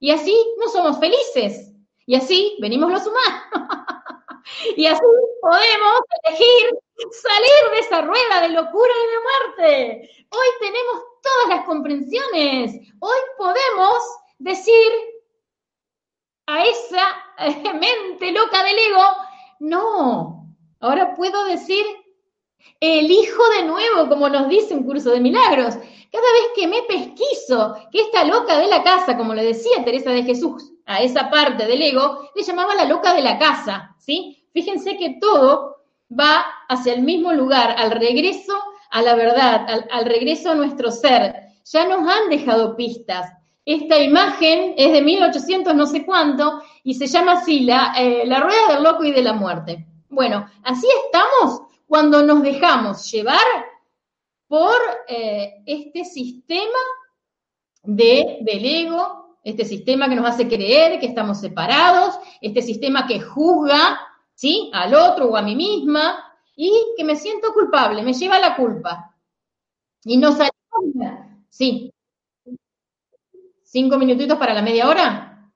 [0.00, 1.72] Y así no somos felices.
[2.06, 3.42] Y así venimos los humanos.
[4.76, 5.00] y así
[5.40, 6.78] podemos elegir
[7.12, 10.10] salir de esa rueda de locura y de muerte.
[10.30, 12.74] Hoy tenemos todas las comprensiones.
[12.98, 13.98] Hoy podemos
[14.38, 14.92] decir
[16.46, 17.02] a esa
[17.38, 19.04] eh, mente loca del ego,
[19.60, 20.54] no.
[20.80, 21.84] Ahora puedo decir,
[22.80, 25.74] elijo de nuevo, como nos dice un curso de milagros.
[26.10, 30.10] Cada vez que me pesquiso que esta loca de la casa, como le decía Teresa
[30.10, 34.48] de Jesús, a esa parte del ego, le llamaba la loca de la casa, ¿sí?
[34.52, 35.77] Fíjense que todo
[36.10, 38.54] va hacia el mismo lugar, al regreso
[38.90, 41.34] a la verdad, al, regreso a nuestro ser.
[41.64, 43.32] Ya nos han dejado pistas.
[43.64, 48.40] Esta imagen es de 1800 no sé cuánto y se llama así, la, eh, la
[48.40, 49.86] rueda del loco y de la muerte.
[50.08, 53.44] Bueno, así estamos cuando nos dejamos llevar
[54.46, 56.78] por eh, este sistema
[57.82, 63.20] de, del ego, este sistema que nos hace creer que estamos separados, este sistema que
[63.20, 64.00] juzga
[64.38, 64.70] ¿sí?
[64.72, 69.16] al otro o a mí misma y que me siento culpable, me lleva la culpa.
[70.04, 70.52] Y no salimos.
[71.48, 71.92] Sí.
[73.64, 75.50] ¿Cinco minutitos para la media hora?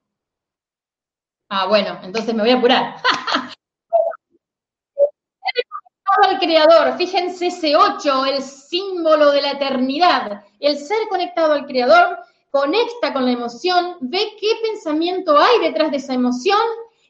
[1.48, 2.96] Ah, bueno, entonces me voy a apurar.
[6.24, 6.96] al Creador.
[6.98, 10.44] Fíjense ese 8, el símbolo de la eternidad.
[10.58, 12.18] El ser conectado al Creador
[12.50, 16.60] conecta con la emoción, ve qué pensamiento hay detrás de esa emoción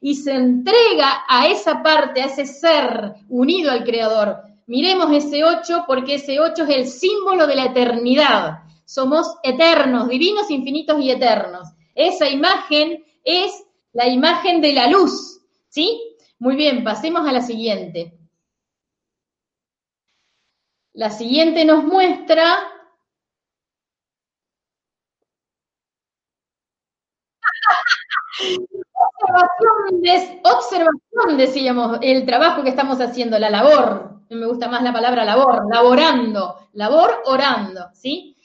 [0.03, 4.43] y se entrega a esa parte, a ese ser unido al Creador.
[4.67, 8.59] Miremos ese 8 porque ese 8 es el símbolo de la eternidad.
[8.85, 11.69] Somos eternos, divinos, infinitos y eternos.
[11.95, 13.53] Esa imagen es
[13.93, 16.17] la imagen de la luz, ¿sí?
[16.41, 18.19] Muy bien, pasemos a la siguiente.
[20.95, 22.59] La siguiente nos muestra
[29.33, 34.21] observación, observación, decíamos, el trabajo que estamos haciendo, la labor.
[34.31, 38.37] Me gusta más la palabra labor, laborando, labor orando, ¿sí?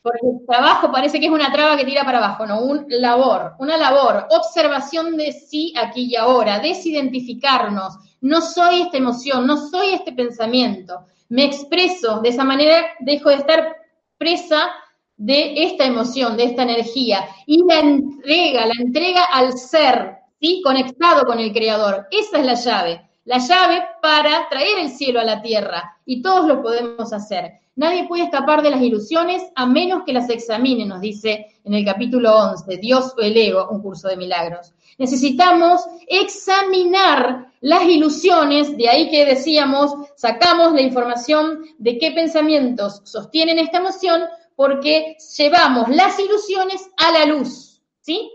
[0.00, 3.54] Porque el trabajo parece que es una traba que tira para abajo, no, un labor,
[3.58, 7.98] una labor, observación de sí aquí y ahora, desidentificarnos.
[8.20, 11.06] No soy esta emoción, no soy este pensamiento.
[11.28, 13.76] Me expreso, de esa manera dejo de estar
[14.18, 14.70] presa
[15.16, 20.60] de esta emoción, de esta energía, y la entrega, la entrega al ser, ¿sí?
[20.64, 22.06] Conectado con el Creador.
[22.10, 26.46] Esa es la llave, la llave para traer el cielo a la tierra, y todos
[26.46, 27.60] lo podemos hacer.
[27.74, 31.84] Nadie puede escapar de las ilusiones a menos que las examine, nos dice en el
[31.84, 34.74] capítulo 11, Dios o el ego, un curso de milagros.
[34.98, 43.58] Necesitamos examinar las ilusiones, de ahí que decíamos, sacamos la información de qué pensamientos sostienen
[43.58, 44.20] esta emoción,
[44.62, 48.30] porque llevamos las ilusiones a la luz, ¿sí?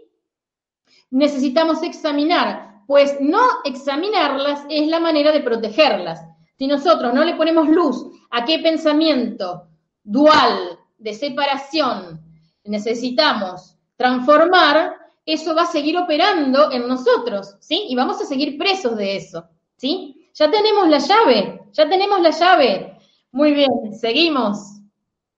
[1.10, 6.20] Necesitamos examinar, pues no examinarlas es la manera de protegerlas.
[6.58, 9.70] Si nosotros no le ponemos luz a qué pensamiento
[10.04, 12.20] dual de separación
[12.66, 17.86] necesitamos transformar, eso va a seguir operando en nosotros, ¿sí?
[17.88, 20.28] Y vamos a seguir presos de eso, ¿sí?
[20.34, 22.98] Ya tenemos la llave, ya tenemos la llave.
[23.32, 24.82] Muy bien, seguimos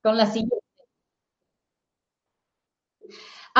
[0.02, 0.59] con la siguiente.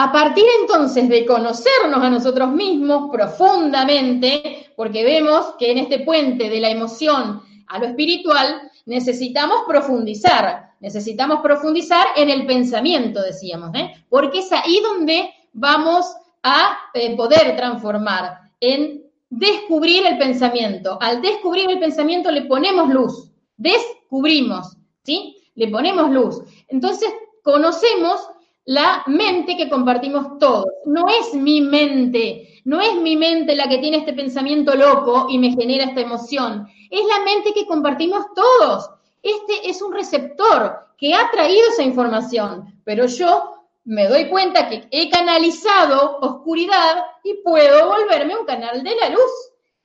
[0.02, 6.50] A partir entonces de conocernos a nosotros mismos profundamente, porque vemos que en este puente
[6.50, 13.94] de la emoción a lo espiritual necesitamos profundizar, necesitamos profundizar en el pensamiento, decíamos, ¿eh?
[14.08, 16.06] porque es ahí donde vamos
[16.44, 20.98] a eh, poder transformar, en descubrir el pensamiento.
[21.02, 25.36] Al descubrir el pensamiento le ponemos luz, descubrimos, ¿sí?
[25.56, 26.42] Le ponemos luz.
[26.70, 27.10] Entonces
[27.44, 28.30] conocemos
[28.69, 30.67] la mente que compartimos todos.
[30.86, 35.39] No es mi mente, no es mi mente la que tiene este pensamiento loco y
[35.39, 36.67] me genera esta emoción.
[36.91, 38.91] Es la mente que compartimos todos.
[39.23, 43.55] Este es un receptor que ha traído esa información, pero yo
[43.86, 49.32] me doy cuenta que he canalizado oscuridad y puedo volverme un canal de la luz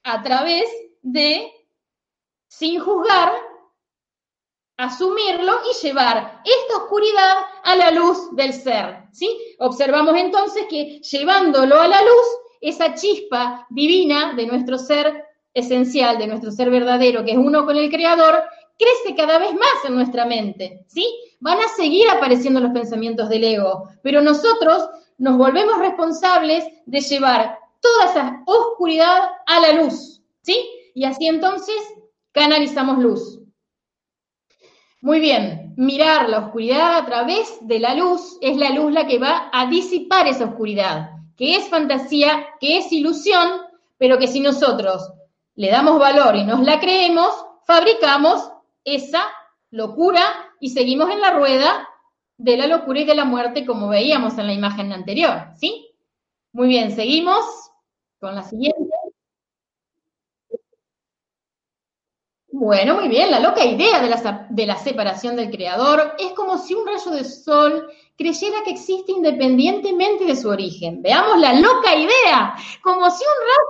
[0.03, 0.69] a través
[1.01, 1.51] de,
[2.49, 3.33] sin juzgar,
[4.77, 9.29] asumirlo y llevar esta oscuridad a la luz del ser, ¿sí?
[9.59, 12.27] Observamos entonces que llevándolo a la luz,
[12.61, 17.77] esa chispa divina de nuestro ser esencial, de nuestro ser verdadero, que es uno con
[17.77, 18.43] el Creador,
[18.79, 21.07] crece cada vez más en nuestra mente, ¿sí?
[21.41, 27.59] Van a seguir apareciendo los pensamientos del ego, pero nosotros nos volvemos responsables de llevar
[27.81, 30.69] toda esa oscuridad a la luz, ¿sí?
[30.95, 31.77] Y así entonces
[32.33, 33.44] canalizamos luz.
[35.05, 39.19] Muy bien, mirar la oscuridad a través de la luz es la luz la que
[39.19, 43.47] va a disipar esa oscuridad, que es fantasía, que es ilusión,
[43.99, 45.13] pero que si nosotros
[45.57, 47.35] le damos valor y nos la creemos,
[47.67, 48.51] fabricamos
[48.83, 49.27] esa
[49.71, 50.23] locura
[50.59, 51.87] y seguimos en la rueda
[52.39, 55.87] de la locura y de la muerte como veíamos en la imagen anterior, ¿sí?
[56.53, 57.45] Muy bien, seguimos
[58.21, 59.04] con la siguiente.
[62.57, 66.57] Bueno, muy bien, la loca idea de la, de la, separación del creador es como
[66.57, 71.03] si un rayo de sol creyera que existe independientemente de su origen.
[71.03, 73.67] Veamos la loca idea, como si un rayo,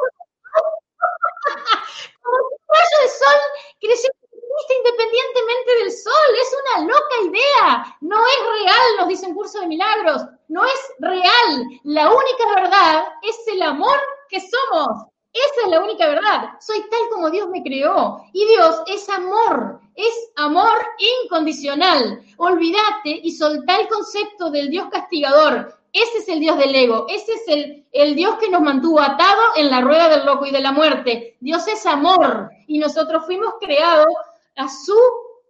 [2.23, 3.41] como si un rayo de sol
[3.81, 6.31] creyera que existe independientemente del sol.
[6.43, 10.93] Es una loca idea, no es real, nos dice en Curso de Milagros, no es
[10.99, 11.81] real.
[11.85, 15.14] La única verdad es el amor que somos.
[15.35, 16.51] Esa es la única verdad.
[16.61, 18.25] Soy tal como Dios me creó.
[18.33, 20.79] Y Dios es amor, es amor
[21.25, 22.23] incondicional.
[22.37, 25.77] Olvídate y soltá el concepto del Dios castigador.
[25.93, 29.41] Ese es el Dios del ego, ese es el, el Dios que nos mantuvo atado
[29.55, 31.37] en la rueda del loco y de la muerte.
[31.41, 34.13] Dios es amor y nosotros fuimos creados
[34.57, 34.99] a su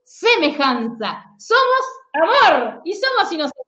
[0.04, 1.24] semejanza.
[1.38, 1.80] Somos
[2.12, 3.64] amor y somos inocentes.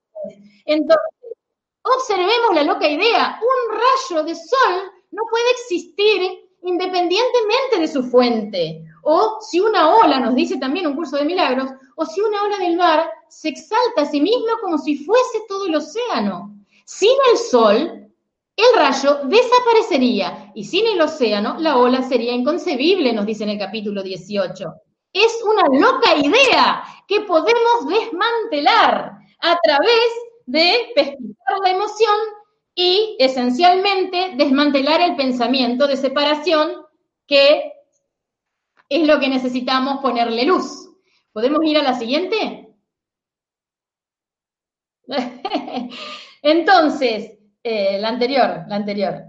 [0.66, 1.36] Entonces,
[1.82, 3.40] observemos la loca idea.
[3.40, 8.84] Un rayo de sol no puede existir independientemente de su fuente.
[9.02, 12.58] O si una ola, nos dice también un curso de milagros, o si una ola
[12.58, 16.54] del mar se exalta a sí misma como si fuese todo el océano.
[16.84, 18.06] Sin el sol,
[18.56, 23.58] el rayo desaparecería y sin el océano, la ola sería inconcebible, nos dice en el
[23.58, 24.64] capítulo 18.
[25.12, 30.10] Es una loca idea que podemos desmantelar a través
[30.46, 32.16] de pescar la emoción
[32.78, 36.84] y esencialmente desmantelar el pensamiento de separación
[37.26, 37.72] que
[38.88, 40.90] es lo que necesitamos ponerle luz.
[41.32, 42.68] ¿Podemos ir a la siguiente?
[46.42, 49.22] Entonces, eh, la anterior, la anterior.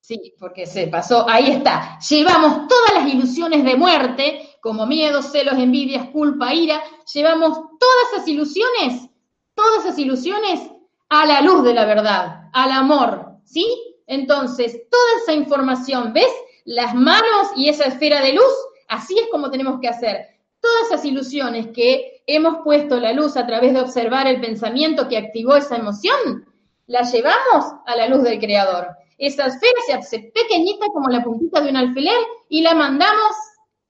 [0.00, 1.98] Sí, porque se pasó, ahí está.
[2.08, 6.82] Llevamos todas las ilusiones de muerte, como miedo, celos, envidias, culpa, ira,
[7.12, 9.08] llevamos todas esas ilusiones,
[9.54, 10.73] todas esas ilusiones
[11.22, 13.66] a la luz de la verdad, al amor, ¿sí?
[14.06, 16.32] Entonces, toda esa información, ¿ves?
[16.64, 18.52] Las manos y esa esfera de luz,
[18.88, 20.26] así es como tenemos que hacer.
[20.60, 25.18] Todas esas ilusiones que hemos puesto la luz a través de observar el pensamiento que
[25.18, 26.46] activó esa emoción,
[26.86, 28.88] la llevamos a la luz del Creador.
[29.18, 33.36] Esa esfera se hace pequeñita como la puntita de un alfiler y la mandamos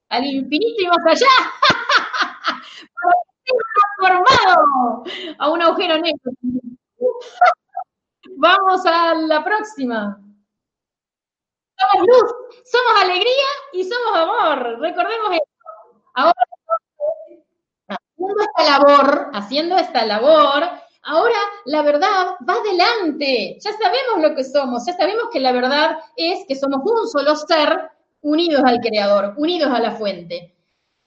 [0.09, 1.27] al infinito y más allá.
[3.99, 5.03] formado
[5.37, 6.31] a un agujero negro.
[8.45, 10.21] Vamos a la próxima.
[11.79, 12.31] Somos luz,
[12.63, 14.79] somos alegría y somos amor.
[14.81, 16.03] Recordemos esto.
[16.13, 16.33] Ahora,
[17.87, 20.63] haciendo esta labor, haciendo esta labor,
[21.07, 23.59] Ahora la verdad va adelante.
[23.59, 27.35] Ya sabemos lo que somos, ya sabemos que la verdad es que somos un solo
[27.35, 27.91] ser
[28.21, 30.55] unidos al Creador, unidos a la fuente.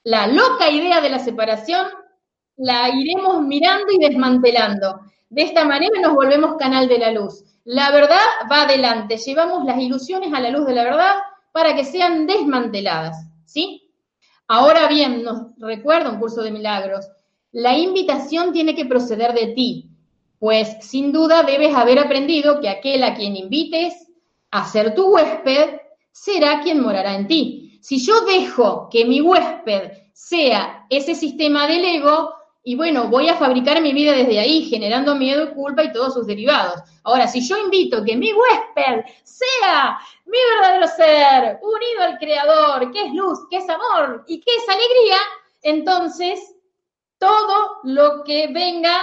[0.03, 1.85] La loca idea de la separación
[2.55, 5.01] la iremos mirando y desmantelando.
[5.29, 7.43] De esta manera nos volvemos canal de la luz.
[7.63, 8.17] La verdad
[8.51, 11.15] va adelante, llevamos las ilusiones a la luz de la verdad
[11.51, 13.91] para que sean desmanteladas, ¿sí?
[14.47, 17.07] Ahora bien, nos recuerda un curso de milagros,
[17.51, 19.89] la invitación tiene que proceder de ti,
[20.39, 23.93] pues sin duda debes haber aprendido que aquel a quien invites
[24.49, 25.79] a ser tu huésped
[26.11, 27.77] será quien morará en ti.
[27.81, 32.33] Si yo dejo que mi huésped sea ese sistema del ego,
[32.69, 36.27] y bueno, voy a fabricar mi vida desde ahí, generando miedo culpa y todos sus
[36.27, 36.79] derivados.
[37.03, 39.97] Ahora, si yo invito que mi huésped sea
[40.27, 44.69] mi verdadero ser, unido al Creador, que es luz, que es amor y que es
[44.69, 45.17] alegría,
[45.63, 46.55] entonces
[47.17, 49.01] todo lo que venga,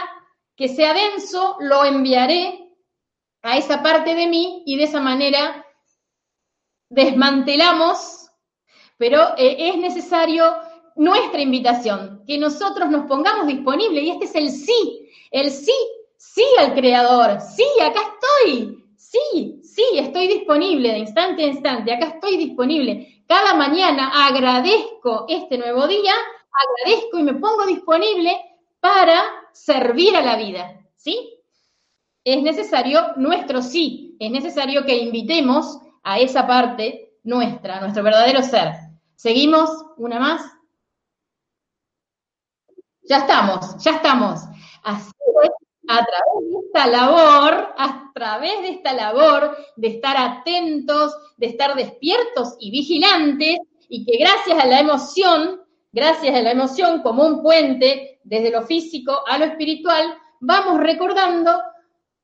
[0.55, 2.71] que sea denso, lo enviaré
[3.43, 5.67] a esa parte de mí y de esa manera
[6.89, 8.31] desmantelamos,
[8.97, 10.55] pero eh, es necesario
[10.97, 15.75] nuestra invitación, que nosotros nos pongamos disponibles y este es el sí, el sí,
[16.17, 22.07] sí al creador, sí, acá estoy, sí, sí, estoy disponible de instante a instante, acá
[22.07, 23.23] estoy disponible.
[23.27, 26.13] Cada mañana agradezco este nuevo día
[26.57, 28.37] agradezco y me pongo disponible
[28.81, 29.23] para
[29.53, 31.35] servir a la vida, ¿sí?
[32.25, 38.73] Es necesario nuestro sí, es necesario que invitemos a esa parte nuestra, nuestro verdadero ser.
[39.17, 39.71] ¿Seguimos?
[39.97, 40.56] ¿Una más?
[43.09, 44.41] Ya estamos, ya estamos.
[44.83, 45.11] Así
[45.43, 45.51] es,
[45.89, 51.75] a través de esta labor, a través de esta labor de estar atentos, de estar
[51.77, 55.61] despiertos y vigilantes, y que gracias a la emoción
[55.97, 60.05] gracias a la emoción como un puente desde lo físico a lo espiritual,
[60.41, 61.59] vamos recordando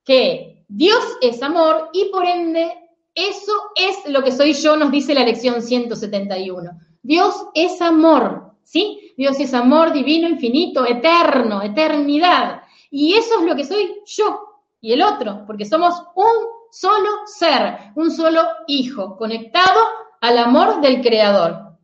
[0.04, 2.70] que Dios es amor y por ende
[3.14, 6.70] eso es lo que soy yo, nos dice la lección 171.
[7.02, 9.01] Dios es amor, ¿sí?
[9.16, 12.62] Dios es amor divino, infinito, eterno, eternidad.
[12.90, 16.32] Y eso es lo que soy yo y el otro, porque somos un
[16.70, 19.80] solo ser, un solo hijo, conectado
[20.20, 21.78] al amor del Creador.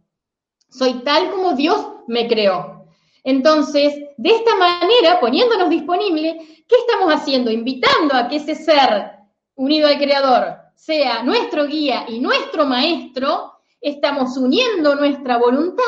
[0.68, 2.86] Soy tal como Dios me creó.
[3.22, 7.50] Entonces, de esta manera, poniéndonos disponibles, ¿qué estamos haciendo?
[7.50, 9.12] Invitando a que ese ser
[9.54, 15.84] unido al Creador sea nuestro guía y nuestro maestro, estamos uniendo nuestra voluntad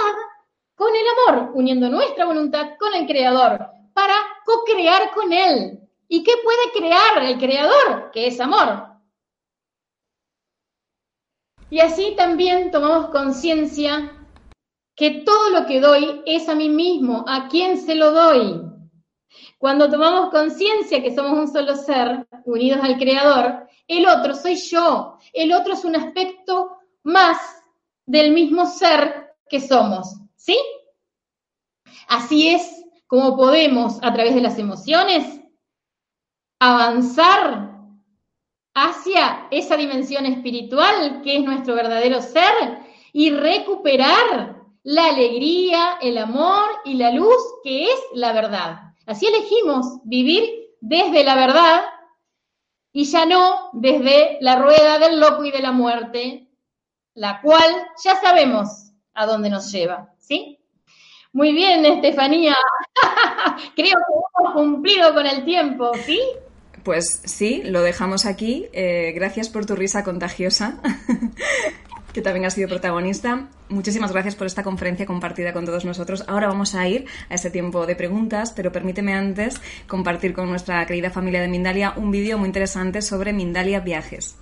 [0.80, 4.14] con el amor, uniendo nuestra voluntad con el Creador, para
[4.46, 5.78] co-crear con Él.
[6.08, 8.10] ¿Y qué puede crear el Creador?
[8.10, 8.86] Que es amor.
[11.68, 14.26] Y así también tomamos conciencia
[14.96, 18.62] que todo lo que doy es a mí mismo, a quién se lo doy.
[19.58, 25.18] Cuando tomamos conciencia que somos un solo ser, unidos al Creador, el otro soy yo,
[25.34, 27.36] el otro es un aspecto más
[28.06, 30.58] del mismo ser que somos, ¿sí?
[32.08, 35.40] Así es como podemos, a través de las emociones,
[36.58, 37.70] avanzar
[38.74, 42.78] hacia esa dimensión espiritual que es nuestro verdadero ser
[43.12, 48.94] y recuperar la alegría, el amor y la luz que es la verdad.
[49.06, 51.84] Así elegimos vivir desde la verdad
[52.92, 56.48] y ya no desde la rueda del loco y de la muerte,
[57.14, 60.58] la cual ya sabemos a dónde nos lleva, ¿sí?
[61.32, 62.54] Muy bien, Estefanía.
[63.76, 66.20] Creo que hemos cumplido con el tiempo, ¿sí?
[66.84, 68.66] Pues sí, lo dejamos aquí.
[68.72, 70.80] Eh, gracias por tu risa contagiosa,
[72.12, 73.48] que también has sido protagonista.
[73.68, 76.24] Muchísimas gracias por esta conferencia compartida con todos nosotros.
[76.28, 80.84] Ahora vamos a ir a este tiempo de preguntas, pero permíteme antes compartir con nuestra
[80.86, 84.36] querida familia de Mindalia un vídeo muy interesante sobre Mindalia Viajes.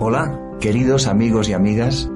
[0.00, 2.10] Hola, queridos amigos y amigas.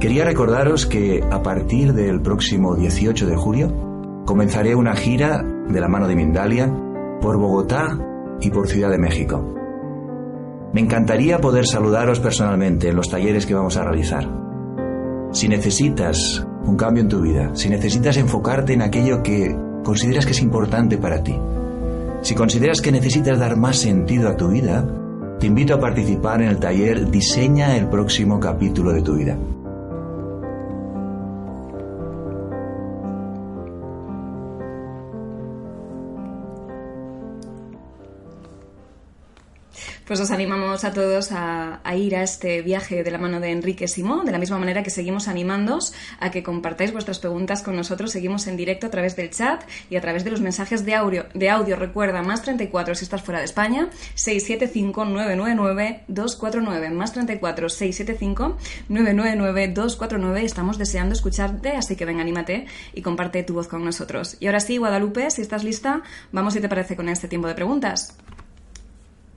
[0.00, 5.88] Quería recordaros que a partir del próximo 18 de julio comenzaré una gira de la
[5.88, 6.72] mano de Mindalia
[7.20, 7.98] por Bogotá
[8.40, 9.44] y por Ciudad de México.
[10.72, 14.28] Me encantaría poder saludaros personalmente en los talleres que vamos a realizar.
[15.32, 20.32] Si necesitas un cambio en tu vida, si necesitas enfocarte en aquello que consideras que
[20.32, 21.38] es importante para ti,
[22.22, 24.84] si consideras que necesitas dar más sentido a tu vida,
[25.38, 29.36] te invito a participar en el taller Diseña el próximo capítulo de tu vida.
[40.08, 43.86] Pues os animamos a todos a, ir a este viaje de la mano de Enrique
[43.88, 48.10] Simón, de la misma manera que seguimos animándoos a que compartáis vuestras preguntas con nosotros.
[48.10, 51.26] Seguimos en directo a través del chat y a través de los mensajes de audio.
[51.34, 60.38] De audio recuerda, más 34 si estás fuera de España, 675-999-249, más 34 675-999-249.
[60.38, 64.38] Estamos deseando escucharte, así que venga, anímate y comparte tu voz con nosotros.
[64.40, 66.00] Y ahora sí, Guadalupe, si estás lista,
[66.32, 68.16] vamos si te parece con este tiempo de preguntas.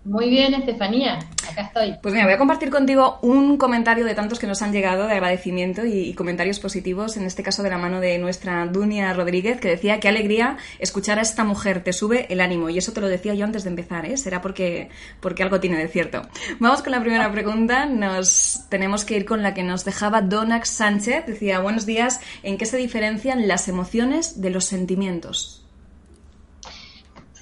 [0.04, 1.96] Muy bien, Estefanía, acá estoy.
[2.02, 5.14] Pues mira, voy a compartir contigo un comentario de tantos que nos han llegado de
[5.14, 9.68] agradecimiento y, comentarios positivos, en este caso de la mano de nuestra Dunia Rodríguez, que
[9.68, 12.72] decía qué alegría escuchar a esta mujer, te sube el ánimo.
[12.72, 14.18] Y eso te lo decía yo antes de empezar, ¿eh?
[14.18, 14.90] Será porque,
[15.20, 16.24] porque algo tiene de cierto.
[16.58, 17.86] Vamos con la primera pregunta.
[17.86, 21.28] Nos tenemos que ir con la que nos dejaba Donax Sánchez.
[21.28, 25.61] Decía, buenos días, ¿en qué se diferencian las emociones de los sentimientos?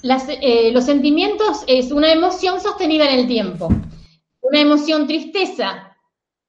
[0.01, 3.67] Eh, los sentimientos es una emoción sostenida en el tiempo.
[4.41, 5.97] Una emoción tristeza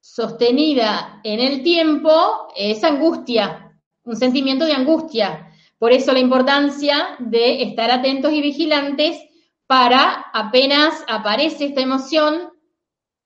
[0.00, 5.52] sostenida en el tiempo es angustia, un sentimiento de angustia.
[5.78, 9.18] Por eso la importancia de estar atentos y vigilantes
[9.66, 12.52] para apenas aparece esta emoción,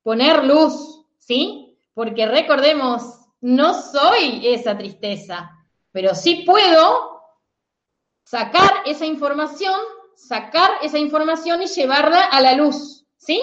[0.01, 1.77] poner luz, ¿sí?
[1.93, 3.03] Porque recordemos,
[3.41, 5.51] no soy esa tristeza,
[5.91, 7.21] pero sí puedo
[8.23, 9.79] sacar esa información
[10.15, 13.41] sacar esa información y llevarla a la luz, ¿sí?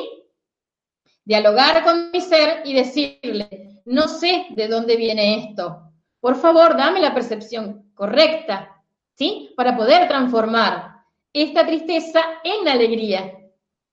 [1.25, 5.93] Dialogar con mi ser y decirle, no sé de dónde viene esto.
[6.21, 8.83] Por favor, dame la percepción correcta,
[9.17, 9.53] ¿sí?
[9.57, 11.03] Para poder transformar
[11.33, 13.39] esta tristeza en alegría,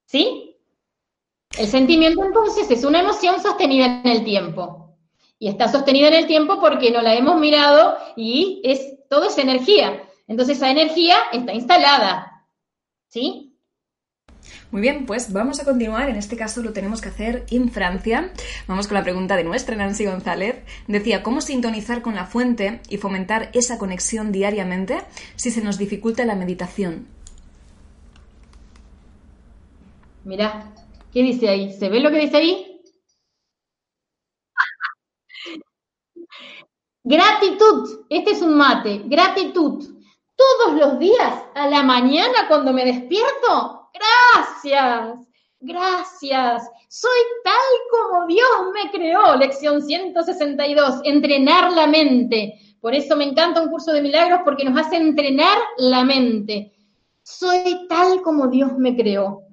[0.05, 0.57] ¿sí?
[1.57, 4.97] El sentimiento entonces es una emoción sostenida en el tiempo.
[5.39, 9.37] Y está sostenida en el tiempo porque no la hemos mirado y es todo es
[9.37, 10.03] energía.
[10.27, 12.28] Entonces esa energía está instalada,
[13.09, 13.55] ¿Sí?
[14.71, 16.09] Muy bien, pues vamos a continuar.
[16.09, 18.31] En este caso lo tenemos que hacer en Francia.
[18.67, 20.63] Vamos con la pregunta de nuestra Nancy González.
[20.87, 25.01] Decía, ¿cómo sintonizar con la fuente y fomentar esa conexión diariamente
[25.35, 27.07] si se nos dificulta la meditación?
[30.23, 30.71] Mira,
[31.11, 31.73] ¿qué dice ahí?
[31.73, 32.81] ¿Se ve lo que dice ahí?
[37.03, 38.05] Gratitud.
[38.07, 39.01] Este es un mate.
[39.05, 39.98] Gratitud
[40.39, 43.89] todos los días a la mañana cuando me despierto.
[43.93, 45.27] Gracias,
[45.59, 46.69] gracias.
[46.87, 47.53] Soy tal
[47.91, 49.35] como Dios me creó.
[49.35, 52.57] Lección 162, entrenar la mente.
[52.79, 56.71] Por eso me encanta un curso de milagros porque nos hace entrenar la mente.
[57.23, 59.43] Soy tal como Dios me creó.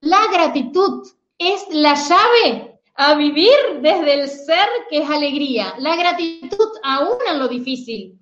[0.00, 1.06] La gratitud
[1.38, 5.74] es la llave a vivir desde el ser que es alegría.
[5.78, 8.18] La gratitud aún en lo difícil.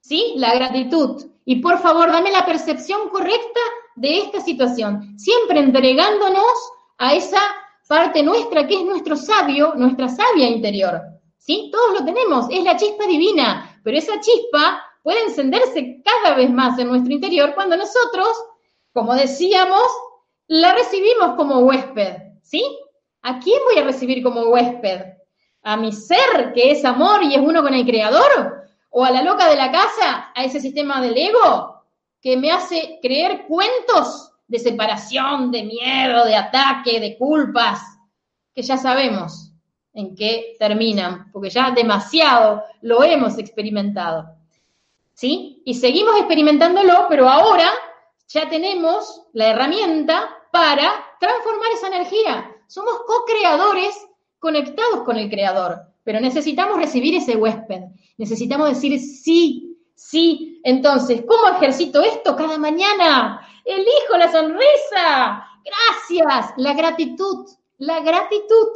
[0.00, 0.34] ¿Sí?
[0.36, 1.29] La gratitud.
[1.44, 3.60] Y por favor, dame la percepción correcta
[3.96, 7.40] de esta situación, siempre entregándonos a esa
[7.88, 11.00] parte nuestra que es nuestro sabio, nuestra sabia interior.
[11.38, 11.70] ¿Sí?
[11.72, 16.78] Todos lo tenemos, es la chispa divina, pero esa chispa puede encenderse cada vez más
[16.78, 18.28] en nuestro interior cuando nosotros,
[18.92, 19.82] como decíamos,
[20.46, 22.16] la recibimos como huésped.
[22.42, 22.64] ¿Sí?
[23.22, 25.00] ¿A quién voy a recibir como huésped?
[25.62, 28.62] ¿A mi ser, que es amor y es uno con el Creador?
[28.90, 31.84] O a la loca de la casa, a ese sistema del ego
[32.20, 37.80] que me hace creer cuentos de separación, de miedo, de ataque, de culpas,
[38.54, 39.52] que ya sabemos
[39.94, 44.36] en qué terminan, porque ya demasiado lo hemos experimentado.
[45.14, 45.62] ¿Sí?
[45.64, 47.70] Y seguimos experimentándolo, pero ahora
[48.28, 52.56] ya tenemos la herramienta para transformar esa energía.
[52.66, 53.94] Somos co-creadores
[54.38, 57.82] conectados con el creador, pero necesitamos recibir ese huésped.
[58.16, 59.70] Necesitamos decir sí,
[60.00, 63.46] Sí, entonces, ¿cómo ejercito esto cada mañana?
[63.66, 65.46] Elijo la sonrisa.
[65.62, 67.46] Gracias, la gratitud,
[67.76, 68.68] la gratitud.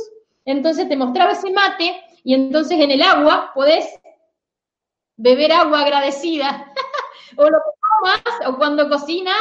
[0.45, 3.87] Entonces te mostraba ese mate y entonces en el agua podés
[5.16, 6.70] beber agua agradecida.
[7.39, 9.35] o lo tomas, o cuando cocinas,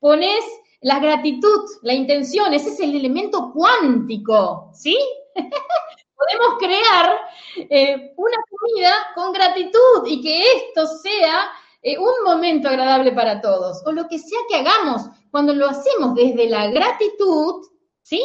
[0.00, 0.44] pones
[0.80, 4.98] la gratitud, la intención, ese es el elemento cuántico, ¿sí?
[6.22, 7.18] Podemos crear
[7.56, 11.50] eh, una comida con gratitud y que esto sea
[11.82, 16.14] eh, un momento agradable para todos, o lo que sea que hagamos, cuando lo hacemos
[16.14, 17.66] desde la gratitud,
[18.02, 18.22] ¿sí?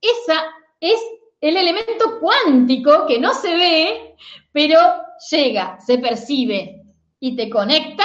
[0.00, 0.44] Esa
[0.80, 1.00] es
[1.40, 4.16] el elemento cuántico que no se ve,
[4.52, 4.78] pero
[5.30, 6.82] llega, se percibe
[7.20, 8.04] y te conecta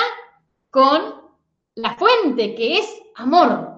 [0.69, 1.21] con
[1.75, 3.74] la fuente, que es amor.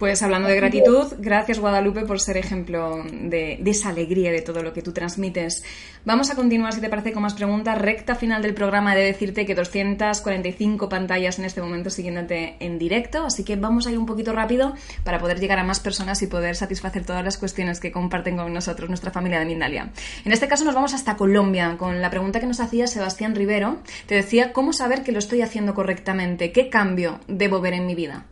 [0.00, 4.72] Pues hablando de gratitud, gracias Guadalupe por ser ejemplo de, esa alegría de todo lo
[4.72, 5.62] que tú transmites.
[6.06, 7.76] Vamos a continuar, si te parece, con más preguntas.
[7.76, 13.26] Recta final del programa de decirte que 245 pantallas en este momento siguiéndote en directo,
[13.26, 14.72] así que vamos a ir un poquito rápido
[15.04, 18.54] para poder llegar a más personas y poder satisfacer todas las cuestiones que comparten con
[18.54, 19.90] nosotros nuestra familia de Mindalia.
[20.24, 23.80] En este caso nos vamos hasta Colombia con la pregunta que nos hacía Sebastián Rivero.
[24.06, 26.52] Te decía, ¿cómo saber que lo estoy haciendo correctamente?
[26.52, 28.24] ¿Qué cambio debo ver en mi vida?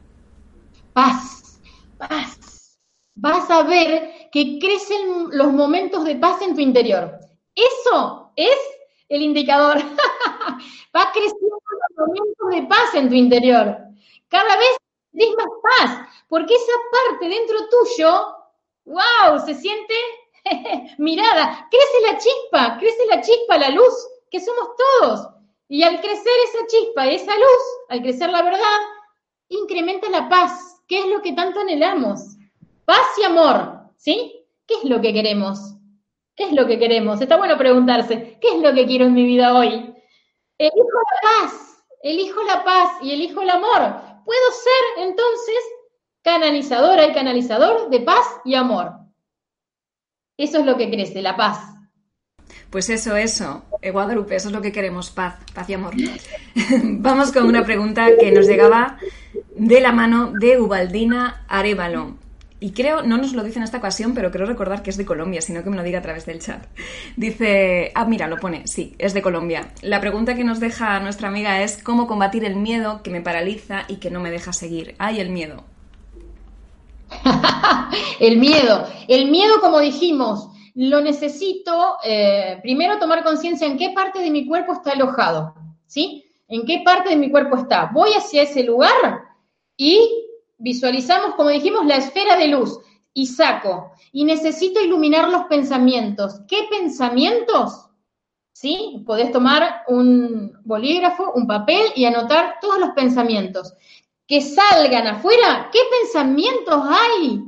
[0.95, 1.38] Paz
[1.99, 2.79] paz.
[3.15, 7.19] Vas a ver que crecen los momentos de paz en tu interior.
[7.55, 8.57] Eso es
[9.09, 9.77] el indicador.
[10.97, 11.59] Va creciendo
[11.97, 13.77] los momentos de paz en tu interior.
[14.29, 14.77] Cada vez
[15.13, 18.37] tienes más paz, porque esa parte dentro tuyo,
[18.85, 19.95] wow, se siente
[20.99, 21.69] mirada.
[21.71, 23.95] Crece la chispa, crece la chispa, la luz,
[24.31, 25.29] que somos todos.
[25.69, 28.79] Y al crecer esa chispa, esa luz, al crecer la verdad,
[29.49, 32.39] incrementa la paz, ¿Qué es lo que tanto anhelamos?
[32.87, 34.47] Paz y amor, ¿sí?
[34.67, 35.75] ¿Qué es lo que queremos?
[36.35, 37.21] ¿Qué es lo que queremos?
[37.21, 39.95] Está bueno preguntarse, ¿qué es lo que quiero en mi vida hoy?
[40.57, 43.97] Elijo la paz, elijo la paz y elijo el amor.
[44.25, 45.59] Puedo ser entonces
[46.23, 48.93] canalizadora y canalizador de paz y amor.
[50.39, 51.75] Eso es lo que crece, la paz.
[52.71, 55.95] Pues eso, eso, eh, Guadalupe, eso es lo que queremos, paz, paz y amor.
[56.83, 58.99] Vamos con una pregunta que nos llegaba
[59.59, 62.17] de la mano de Ubaldina Arevalo.
[62.61, 65.05] Y creo, no nos lo dice en esta ocasión, pero creo recordar que es de
[65.05, 66.65] Colombia, sino que me lo diga a través del chat.
[67.17, 69.73] Dice, ah, mira, lo pone, sí, es de Colombia.
[69.83, 73.85] La pregunta que nos deja nuestra amiga es cómo combatir el miedo que me paraliza
[73.87, 74.97] y que no me deja seguir.
[74.99, 75.63] Ay, el miedo.
[78.21, 78.89] el miedo.
[79.07, 84.47] El miedo, como dijimos, lo necesito eh, primero tomar conciencia en qué parte de mi
[84.47, 85.55] cuerpo está alojado,
[85.87, 86.25] ¿sí?
[86.49, 87.91] ¿En qué parte de mi cuerpo está?
[87.93, 89.28] Voy hacia ese lugar
[89.79, 90.27] y
[90.59, 92.79] visualizamos, como dijimos, la esfera de luz
[93.15, 93.93] y saco.
[94.13, 96.41] Y necesito iluminar los pensamientos.
[96.49, 97.87] ¿Qué pensamientos?
[98.53, 99.05] ¿Sí?
[99.07, 103.73] Podés tomar un bolígrafo, un papel y anotar todos los pensamientos.
[104.27, 105.71] Que salgan afuera.
[105.73, 107.41] ¿Qué pensamientos hay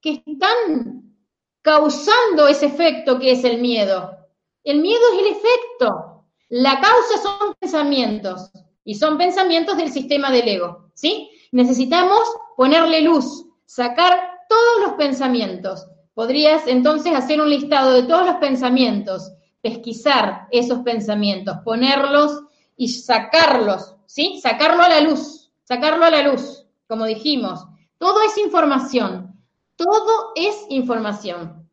[0.00, 1.16] que están
[1.62, 4.14] causando ese efecto que es el miedo?
[4.62, 6.26] El miedo es el efecto.
[6.50, 8.50] La causa son pensamientos.
[8.84, 10.90] Y son pensamientos del sistema del ego.
[10.94, 11.30] ¿Sí?
[11.52, 12.20] Necesitamos
[12.56, 15.86] ponerle luz, sacar todos los pensamientos.
[16.14, 22.40] Podrías entonces hacer un listado de todos los pensamientos, pesquisar esos pensamientos, ponerlos
[22.76, 24.40] y sacarlos, ¿sí?
[24.42, 27.66] Sacarlo a la luz, sacarlo a la luz, como dijimos.
[27.98, 29.38] Todo es información,
[29.76, 31.68] todo es información.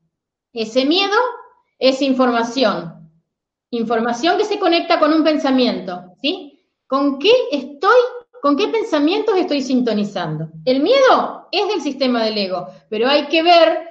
[0.52, 1.16] Ese miedo
[1.80, 3.10] es información,
[3.70, 6.66] información que se conecta con un pensamiento, ¿sí?
[6.86, 8.00] ¿Con qué estoy
[8.42, 10.50] ¿Con qué pensamientos estoy sintonizando?
[10.66, 13.90] El miedo es del sistema del ego, pero hay que ver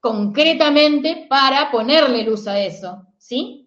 [0.00, 3.65] concretamente para ponerle luz a eso, ¿sí?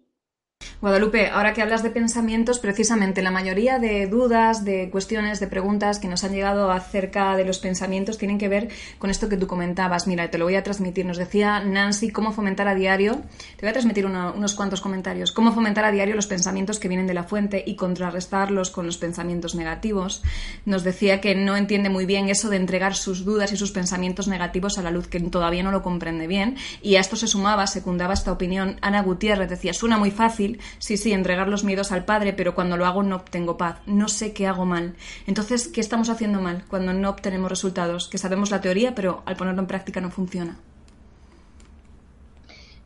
[0.80, 5.98] Guadalupe, ahora que hablas de pensamientos, precisamente la mayoría de dudas, de cuestiones, de preguntas
[5.98, 9.46] que nos han llegado acerca de los pensamientos tienen que ver con esto que tú
[9.46, 10.06] comentabas.
[10.06, 11.04] Mira, te lo voy a transmitir.
[11.04, 13.20] Nos decía Nancy cómo fomentar a diario,
[13.56, 17.06] te voy a transmitir unos cuantos comentarios, cómo fomentar a diario los pensamientos que vienen
[17.06, 20.22] de la fuente y contrarrestarlos con los pensamientos negativos.
[20.64, 24.28] Nos decía que no entiende muy bien eso de entregar sus dudas y sus pensamientos
[24.28, 26.56] negativos a la luz, que todavía no lo comprende bien.
[26.80, 30.96] Y a esto se sumaba, secundaba esta opinión Ana Gutiérrez, decía, suena muy fácil, sí,
[30.96, 34.32] sí, entregar los miedos al Padre, pero cuando lo hago no obtengo paz, no sé
[34.32, 34.94] qué hago mal.
[35.26, 38.08] Entonces, ¿qué estamos haciendo mal cuando no obtenemos resultados?
[38.08, 40.58] Que sabemos la teoría, pero al ponerlo en práctica no funciona.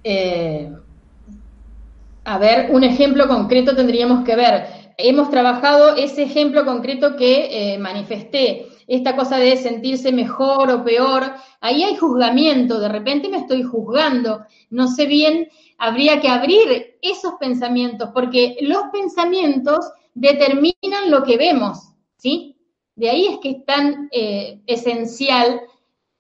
[0.05, 0.71] Eh,
[2.25, 4.85] a ver, un ejemplo concreto tendríamos que ver.
[4.97, 11.33] hemos trabajado ese ejemplo concreto que eh, manifesté, esta cosa de sentirse mejor o peor,
[11.61, 15.49] ahí hay juzgamiento, de repente me estoy juzgando, no sé bien,
[15.79, 22.57] habría que abrir esos pensamientos, porque los pensamientos determinan lo que vemos, ¿sí?
[22.97, 25.61] De ahí es que es tan eh, esencial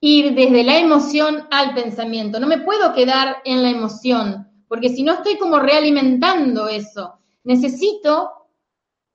[0.01, 2.39] ir desde la emoción al pensamiento.
[2.41, 7.15] No me puedo quedar en la emoción, porque si no estoy como realimentando eso.
[7.45, 8.31] Necesito,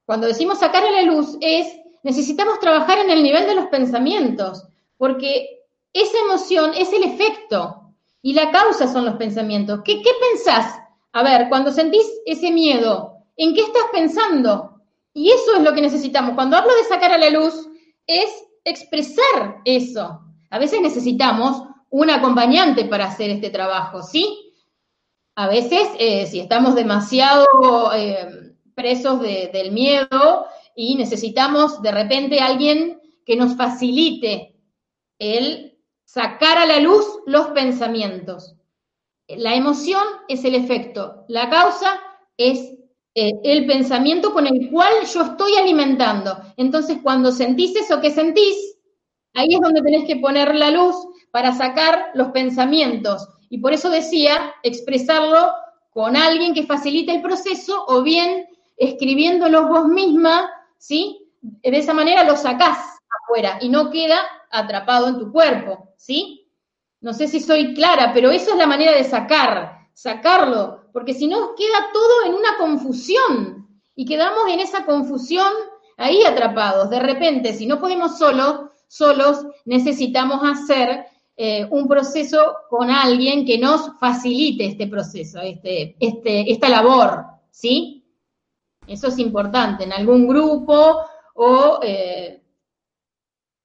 [0.05, 1.67] cuando decimos sacar a la luz, es
[2.01, 4.65] necesitamos trabajar en el nivel de los pensamientos,
[4.97, 5.63] porque
[5.93, 7.78] esa emoción es el efecto
[8.21, 9.81] y la causa son los pensamientos.
[9.83, 10.79] ¿Qué, qué pensás?
[11.13, 14.81] A ver, cuando sentís ese miedo, ¿en qué estás pensando?
[15.13, 16.35] Y eso es lo que necesitamos.
[16.35, 17.67] Cuando hablo de sacar a la luz,
[18.05, 18.29] es
[18.63, 20.21] expresar eso.
[20.49, 24.53] A veces necesitamos un acompañante para hacer este trabajo, ¿sí?
[25.35, 27.47] A veces, eh, si estamos demasiado
[27.95, 30.45] eh, presos del miedo
[30.75, 34.55] y necesitamos de repente alguien que nos facilite
[35.17, 35.78] el
[36.11, 38.55] sacar a la luz los pensamientos.
[39.27, 42.01] La emoción es el efecto, la causa
[42.35, 42.57] es
[43.13, 46.35] eh, el pensamiento con el cual yo estoy alimentando.
[46.57, 48.75] Entonces, cuando sentís eso que sentís,
[49.35, 50.95] ahí es donde tenés que poner la luz
[51.29, 53.27] para sacar los pensamientos.
[53.51, 55.51] Y por eso decía, expresarlo
[55.91, 58.47] con alguien que facilite el proceso o bien
[58.77, 60.49] escribiéndolo vos misma,
[60.79, 61.29] ¿sí?
[61.41, 62.79] De esa manera lo sacás
[63.27, 66.51] afuera y no queda atrapado en tu cuerpo, ¿sí?
[67.01, 71.27] No sé si soy clara, pero eso es la manera de sacar, sacarlo, porque si
[71.27, 75.51] no queda todo en una confusión y quedamos en esa confusión
[75.97, 76.89] ahí atrapados.
[76.89, 81.05] De repente, si no podemos solos, solos necesitamos hacer
[81.37, 88.03] eh, un proceso con alguien que nos facilite este proceso, este, este, esta labor, ¿sí?
[88.87, 91.01] Eso es importante, en algún grupo
[91.35, 92.38] o eh,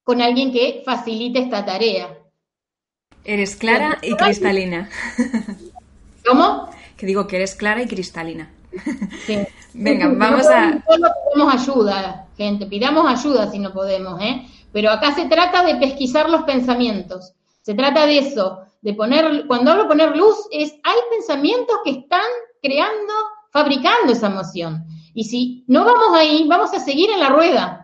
[0.04, 2.16] con alguien que facilite esta tarea.
[3.24, 4.90] Eres clara y cristalina.
[6.26, 6.68] ¿Cómo?
[6.96, 8.50] Que digo que eres clara y cristalina.
[9.26, 9.38] Sí.
[9.74, 10.70] Venga, vamos a...
[10.70, 14.46] No podemos ayuda, gente, pidamos ayuda si no podemos, ¿eh?
[14.72, 17.32] Pero acá se trata de pesquisar los pensamientos.
[17.62, 21.90] Se trata de eso, de poner, cuando hablo de poner luz, es, hay pensamientos que
[21.90, 22.26] están
[22.62, 23.12] creando,
[23.50, 24.84] fabricando esa emoción.
[25.14, 27.83] Y si no vamos ahí, vamos a seguir en la rueda.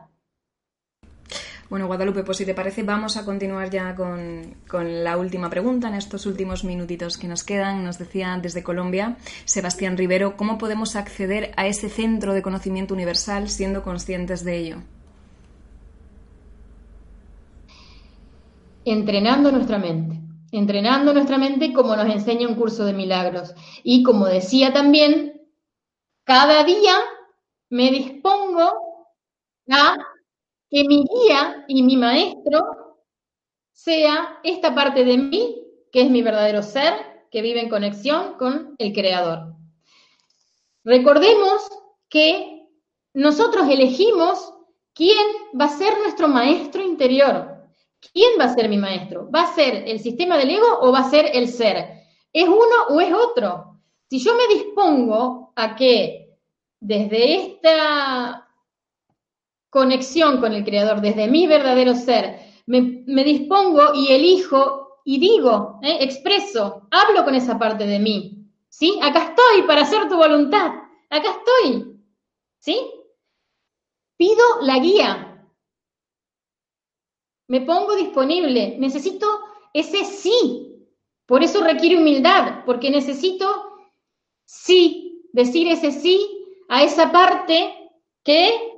[1.70, 5.94] Bueno, Guadalupe, pues si te parece, vamos a continuar ya con, la última pregunta en
[5.94, 7.84] estos últimos minutitos que nos quedan.
[7.84, 13.48] Nos decía desde Colombia Sebastián Rivero, ¿cómo podemos acceder a ese centro de conocimiento universal
[13.48, 14.76] siendo conscientes de ello?
[18.84, 20.18] Entrenando nuestra mente.
[20.50, 23.54] Entrenando nuestra mente como nos enseña un curso de milagros.
[23.84, 25.40] Y como decía también,
[26.24, 26.96] cada día
[27.68, 29.06] me dispongo
[29.70, 29.96] a
[30.70, 32.96] que mi guía y mi maestro
[33.72, 36.94] sea esta parte de mí, que es mi verdadero ser,
[37.30, 39.54] que vive en conexión con el Creador.
[40.84, 41.68] Recordemos
[42.08, 42.68] que
[43.14, 44.52] nosotros elegimos
[44.94, 45.26] quién
[45.58, 47.56] va a ser nuestro maestro interior.
[48.12, 49.30] ¿Quién va a ser mi maestro?
[49.30, 52.04] ¿Va a ser el sistema del ego o va a ser el ser?
[52.32, 53.80] ¿Es uno o es otro?
[54.08, 56.36] Si yo me dispongo a que
[56.80, 58.49] desde esta
[59.70, 65.98] conexión con el Creador, desde mi verdadero ser, me, dispongo y elijo y digo, ¿eh?
[66.00, 68.36] expreso, hablo con esa parte de mí.
[68.68, 68.98] ¿Sí?
[69.02, 70.70] Acá estoy para hacer tu voluntad.
[71.10, 72.00] Acá estoy.
[72.58, 72.78] ¿Sí?
[74.16, 75.48] Pido la guía.
[77.48, 78.76] Me pongo disponible.
[78.78, 79.26] Necesito
[79.74, 80.86] ese sí.
[81.26, 83.46] Por eso requiere humildad, porque necesito
[84.44, 87.90] sí, decir ese sí a esa parte
[88.22, 88.70] que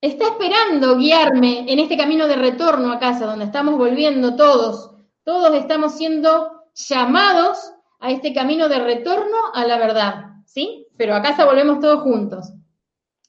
[0.00, 4.92] está esperando guiarme en este camino de retorno a casa, donde estamos volviendo todos.
[5.24, 10.86] Todos estamos siendo llamados a este camino de retorno a la verdad, ¿sí?
[10.96, 12.52] Pero a casa volvemos todos juntos.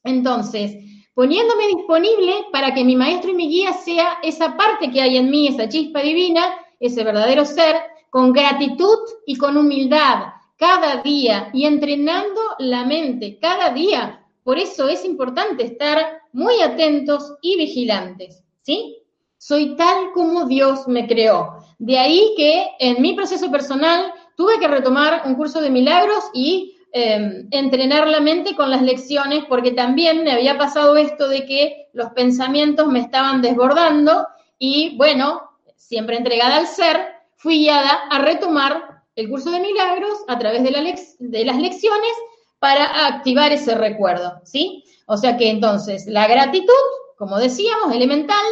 [0.04, 0.76] Entonces,
[1.14, 5.30] poniéndome disponible para que mi maestro y mi guía sea esa parte que hay en
[5.30, 6.42] mí, esa chispa divina,
[6.80, 7.76] ese verdadero ser,
[8.10, 14.26] con gratitud y con humildad, cada día, y entrenando la mente, cada día.
[14.44, 18.98] Por eso es importante estar muy atentos y vigilantes, ¿sí?
[19.38, 21.58] Soy tal como Dios me creó.
[21.78, 26.76] De ahí que en mi proceso personal tuve que retomar un curso de milagros y
[26.92, 31.88] em, entrenar la mente con las lecciones, porque también me había pasado esto de que
[31.94, 34.28] los pensamientos me estaban desbordando
[34.58, 35.42] y bueno,
[35.76, 36.98] siempre entregada al ser,
[37.36, 42.12] fui guiada a retomar el curso de milagros a través de, de las lecciones
[42.60, 44.84] para activar ese recuerdo, ¿sí?
[45.06, 46.74] O sea que entonces la gratitud,
[47.18, 48.46] como decíamos, elemental,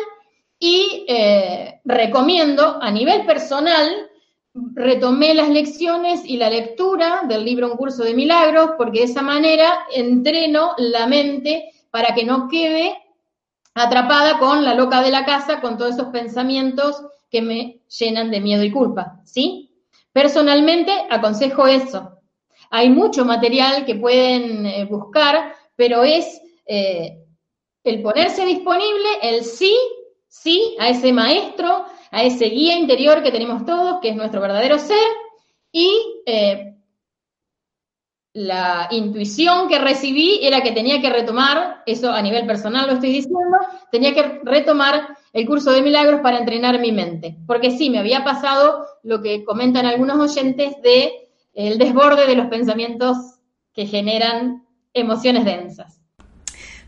[0.59, 4.09] y eh, recomiendo a nivel personal,
[4.73, 9.21] retomé las lecciones y la lectura del libro Un curso de milagros, porque de esa
[9.21, 12.97] manera entreno la mente para que no quede
[13.75, 18.41] atrapada con la loca de la casa, con todos esos pensamientos que me llenan de
[18.41, 19.71] miedo y culpa, ¿sí?
[20.11, 22.16] Personalmente aconsejo eso.
[22.70, 27.18] Hay mucho material que pueden eh, buscar, pero es eh,
[27.84, 29.76] el ponerse disponible, el sí,
[30.28, 34.78] sí a ese maestro, a ese guía interior que tenemos todos, que es nuestro verdadero
[34.80, 35.07] ser,
[35.72, 35.89] y
[36.26, 36.74] eh,
[38.34, 43.11] la intuición que recibí era que tenía que retomar, eso a nivel personal lo estoy
[43.11, 43.57] diciendo,
[43.91, 47.38] tenía que retomar el curso de milagros para entrenar mi mente.
[47.47, 51.26] Porque sí, me había pasado lo que comentan algunos oyentes de
[51.57, 53.17] el desborde de los pensamientos
[53.73, 55.96] que generan emociones densas.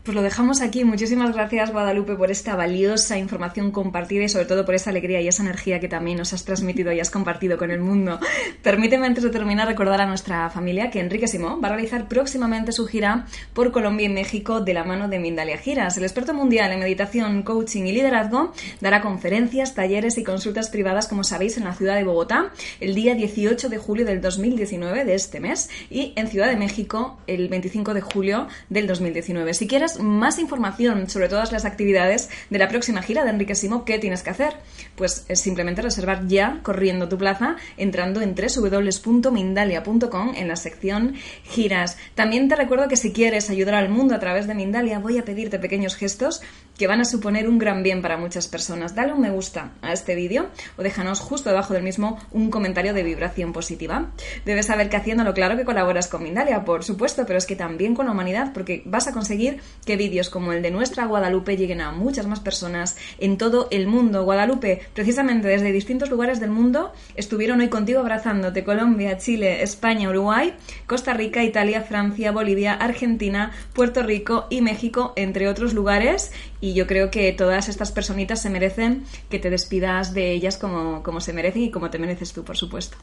[0.02, 0.82] Pues lo dejamos aquí.
[0.82, 5.28] Muchísimas gracias, Guadalupe, por esta valiosa información compartida y sobre todo por esa alegría y
[5.28, 8.18] esa energía que también nos has transmitido y has compartido con el mundo.
[8.62, 12.72] Permíteme antes de terminar recordar a nuestra familia que Enrique Simón va a realizar próximamente
[12.72, 15.98] su gira por Colombia y México de la mano de Mindalia Giras.
[15.98, 21.24] El experto mundial en meditación, coaching y liderazgo dará conferencias, talleres y consultas privadas, como
[21.24, 25.40] sabéis, en la ciudad de Bogotá el día 18 de julio del 2019 de este
[25.40, 29.52] mes y en Ciudad de México el 25 de julio del 2019.
[29.52, 33.84] Si quieres más información sobre todas las actividades de la próxima gira de Enrique Simo,
[33.84, 34.54] ¿qué tienes que hacer?
[34.94, 41.14] Pues es simplemente reservar ya, corriendo tu plaza, entrando en www.mindalia.com en la sección
[41.44, 41.96] giras.
[42.14, 45.24] También te recuerdo que si quieres ayudar al mundo a través de Mindalia, voy a
[45.24, 46.42] pedirte pequeños gestos
[46.76, 48.94] que van a suponer un gran bien para muchas personas.
[48.94, 52.94] Dale un me gusta a este vídeo o déjanos justo debajo del mismo un comentario
[52.94, 54.10] de vibración positiva.
[54.44, 57.94] Debes saber que haciéndolo claro que colaboras con Mindalia, por supuesto, pero es que también
[57.94, 61.80] con la humanidad, porque vas a conseguir que vídeos como el de nuestra Guadalupe lleguen
[61.80, 64.24] a muchas más personas en todo el mundo.
[64.24, 70.54] Guadalupe, precisamente desde distintos lugares del mundo, estuvieron hoy contigo abrazándote Colombia, Chile, España, Uruguay,
[70.86, 76.32] Costa Rica, Italia, Francia, Bolivia, Argentina, Puerto Rico y México, entre otros lugares.
[76.60, 81.02] Y yo creo que todas estas personitas se merecen que te despidas de ellas como,
[81.02, 82.96] como se merecen y como te mereces tú, por supuesto.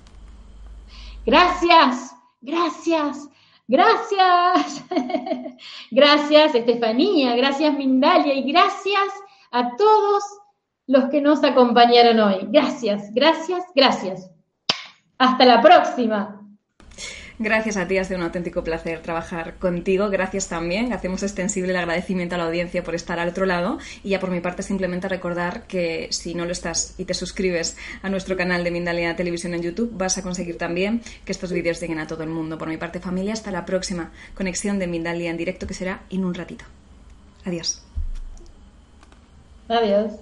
[1.26, 3.30] Gracias, gracias.
[3.68, 4.86] Gracias,
[5.91, 9.09] gracias Estefanía, gracias Mindalia y gracias
[9.51, 10.24] a todos
[10.88, 12.47] los que nos acompañaron hoy.
[12.49, 14.32] Gracias, gracias, gracias.
[15.18, 16.37] Hasta la próxima.
[17.40, 20.10] Gracias a ti, ha sido un auténtico placer trabajar contigo.
[20.10, 20.92] Gracias también.
[20.92, 23.78] Hacemos extensible el agradecimiento a la audiencia por estar al otro lado.
[24.04, 27.78] Y ya por mi parte, simplemente recordar que si no lo estás y te suscribes
[28.02, 31.80] a nuestro canal de Mindalia Televisión en YouTube, vas a conseguir también que estos vídeos
[31.80, 32.58] lleguen a todo el mundo.
[32.58, 36.26] Por mi parte, familia, hasta la próxima conexión de Mindalia en directo que será en
[36.26, 36.66] un ratito.
[37.46, 37.84] Adiós.
[39.70, 40.14] Adiós.